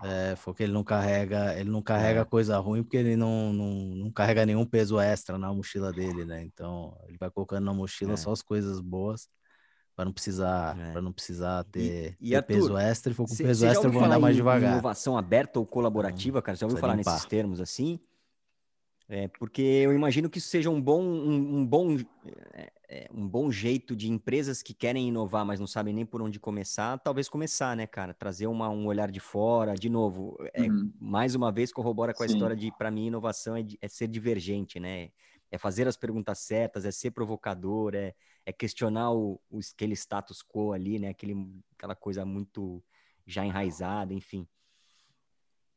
[0.03, 2.25] é, porque ele não carrega, ele não carrega é.
[2.25, 6.43] coisa ruim porque ele não, não, não carrega nenhum peso extra na mochila dele, né?
[6.43, 8.17] Então ele vai colocando na mochila é.
[8.17, 9.27] só as coisas boas
[9.95, 10.91] para não precisar, é.
[10.91, 13.11] para não precisar ter, e, e ter Arthur, peso extra.
[13.11, 14.73] E for com cê, peso cê extra, vou andar mais devagar.
[14.73, 16.55] Inovação aberta ou colaborativa, cara?
[16.55, 17.99] Já ouviu falar nesses termos assim?
[19.09, 21.95] É, porque eu imagino que isso seja um bom, um, um bom
[22.53, 26.21] é, é, um bom jeito de empresas que querem inovar, mas não sabem nem por
[26.21, 28.13] onde começar, talvez começar, né, cara?
[28.13, 30.91] Trazer uma, um olhar de fora, de novo, é, uhum.
[30.99, 32.33] mais uma vez corrobora com a Sim.
[32.33, 35.09] história de, para mim, inovação é, é, ser divergente, né?
[35.49, 38.13] É fazer as perguntas certas, é ser provocador, é,
[38.45, 41.09] é questionar o, o, aquele status quo ali, né?
[41.09, 41.33] Aquele,
[41.77, 42.83] aquela coisa muito
[43.25, 44.45] já enraizada, enfim.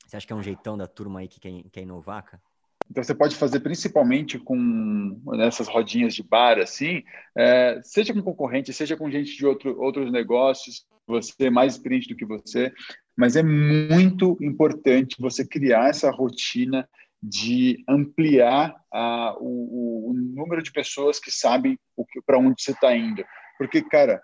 [0.04, 2.42] Você acha que é um jeitão da turma aí que quer, quer inovar, cara?
[2.90, 7.04] Então você pode fazer principalmente com nessas rodinhas de bar, assim,
[7.38, 12.08] é, seja com concorrente, seja com gente de outro, outros negócios, você é mais experiente
[12.08, 12.72] do que você,
[13.16, 16.88] mas é muito importante você criar essa rotina
[17.22, 21.78] de ampliar a, o, o, número de pessoas que sabem
[22.24, 23.22] para onde você está indo.
[23.58, 24.20] Porque, cara,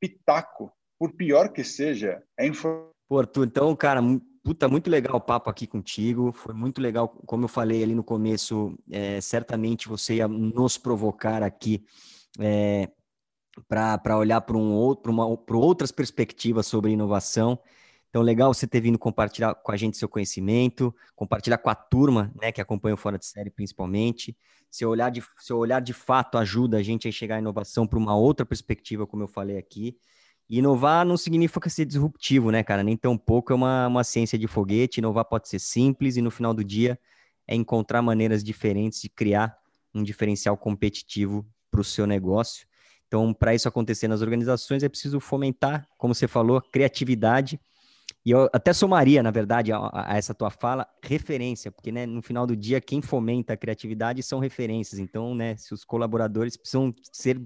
[0.00, 2.90] pitaco, por pior que seja, é informação.
[3.08, 4.00] Pô, Arthur, então, cara,
[4.42, 6.32] Puta, muito legal o papo aqui contigo.
[6.32, 11.42] Foi muito legal, como eu falei ali no começo, é, certamente você ia nos provocar
[11.42, 11.84] aqui
[12.38, 12.88] é,
[13.68, 15.12] para olhar para um outro,
[15.44, 17.58] para outras perspectivas sobre inovação.
[18.08, 22.32] Então, legal você ter vindo compartilhar com a gente seu conhecimento, compartilhar com a turma,
[22.40, 24.36] né, que acompanha o Fora de Série principalmente.
[24.70, 27.98] Seu olhar de, seu olhar de fato ajuda a gente a enxergar a inovação para
[27.98, 29.96] uma outra perspectiva, como eu falei aqui.
[30.58, 32.82] Inovar não significa ser disruptivo, né, cara?
[32.82, 34.98] Nem tão pouco é uma, uma ciência de foguete.
[34.98, 36.98] Inovar pode ser simples e no final do dia
[37.46, 39.56] é encontrar maneiras diferentes de criar
[39.94, 42.66] um diferencial competitivo para o seu negócio.
[43.06, 47.60] Então, para isso acontecer nas organizações, é preciso fomentar, como você falou, criatividade.
[48.24, 52.22] E eu até somaria, na verdade, a, a essa tua fala, referência, porque né, no
[52.22, 55.00] final do dia, quem fomenta a criatividade são referências.
[55.00, 57.40] Então, né, se os colaboradores precisam ser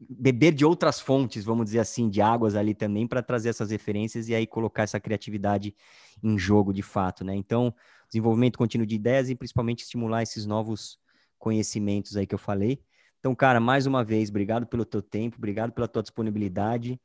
[0.00, 4.28] beber de outras fontes, vamos dizer assim, de águas ali também para trazer essas referências
[4.28, 5.74] e aí colocar essa criatividade
[6.22, 7.34] em jogo de fato, né?
[7.34, 7.74] Então,
[8.08, 10.98] desenvolvimento contínuo de ideias e principalmente estimular esses novos
[11.38, 12.80] conhecimentos aí que eu falei.
[13.18, 17.00] Então, cara, mais uma vez, obrigado pelo teu tempo, obrigado pela tua disponibilidade.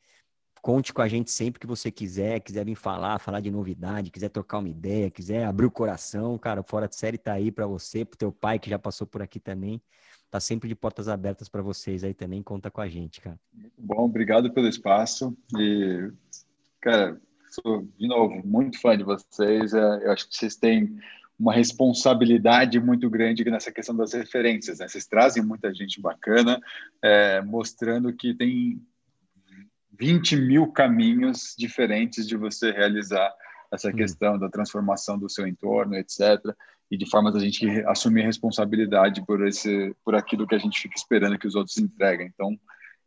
[0.62, 4.30] Conte com a gente sempre que você quiser, quiser vir falar, falar de novidade, quiser
[4.30, 8.06] trocar uma ideia, quiser abrir o coração, cara, fora de série tá aí para você,
[8.06, 9.82] pro teu pai que já passou por aqui também
[10.32, 12.42] tá sempre de portas abertas para vocês aí também.
[12.42, 13.38] Conta com a gente, cara.
[13.54, 15.38] Muito bom, obrigado pelo espaço.
[15.58, 16.10] E,
[16.80, 17.22] cara,
[17.52, 19.74] sou, de novo, muito fã de vocês.
[19.74, 20.98] É, eu acho que vocês têm
[21.38, 24.80] uma responsabilidade muito grande nessa questão das referências.
[24.80, 24.88] Né?
[24.88, 26.62] Vocês trazem muita gente bacana,
[27.02, 28.82] é, mostrando que tem
[30.00, 33.34] 20 mil caminhos diferentes de você realizar
[33.70, 33.96] essa hum.
[33.96, 36.56] questão da transformação do seu entorno, etc
[36.92, 40.96] e de forma da gente assumir responsabilidade por esse por aquilo que a gente fica
[40.96, 42.30] esperando que os outros entreguem.
[42.34, 42.60] Então,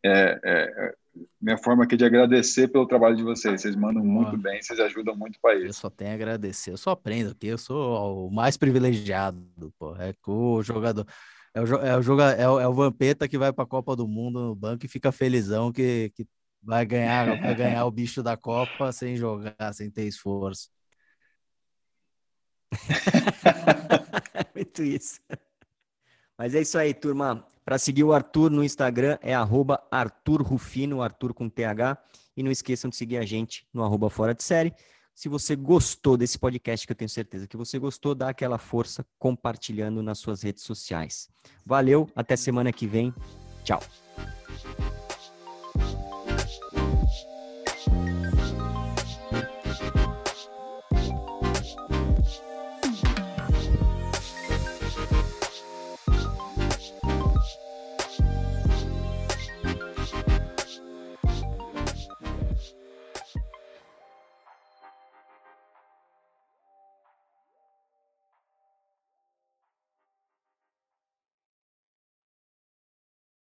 [0.02, 0.94] é, é,
[1.40, 3.60] minha forma aqui de agradecer pelo trabalho de vocês.
[3.60, 5.64] Vocês mandam muito bem, vocês ajudam muito o país.
[5.64, 6.70] Eu só tenho a agradecer.
[6.70, 7.46] Eu só aprendo aqui.
[7.46, 9.44] Eu sou o mais privilegiado.
[9.78, 9.94] Pô.
[9.96, 11.06] É o jogador
[11.54, 13.94] é o, é o, joga, é o, é o Vampeta que vai para a Copa
[13.94, 16.26] do Mundo no banco e fica felizão que, que
[16.60, 20.73] vai ganhar vai ganhar o bicho da Copa sem jogar, sem ter esforço.
[24.54, 25.20] Muito isso.
[26.36, 27.46] Mas é isso aí, turma.
[27.64, 31.96] Para seguir o Arthur no Instagram é arroba Arthur Rufino, Arthur com TH.
[32.36, 34.74] E não esqueçam de seguir a gente no arroba Fora de Série.
[35.14, 39.06] Se você gostou desse podcast, que eu tenho certeza que você gostou, dá aquela força
[39.16, 41.28] compartilhando nas suas redes sociais.
[41.64, 43.14] Valeu, até semana que vem.
[43.62, 43.80] Tchau.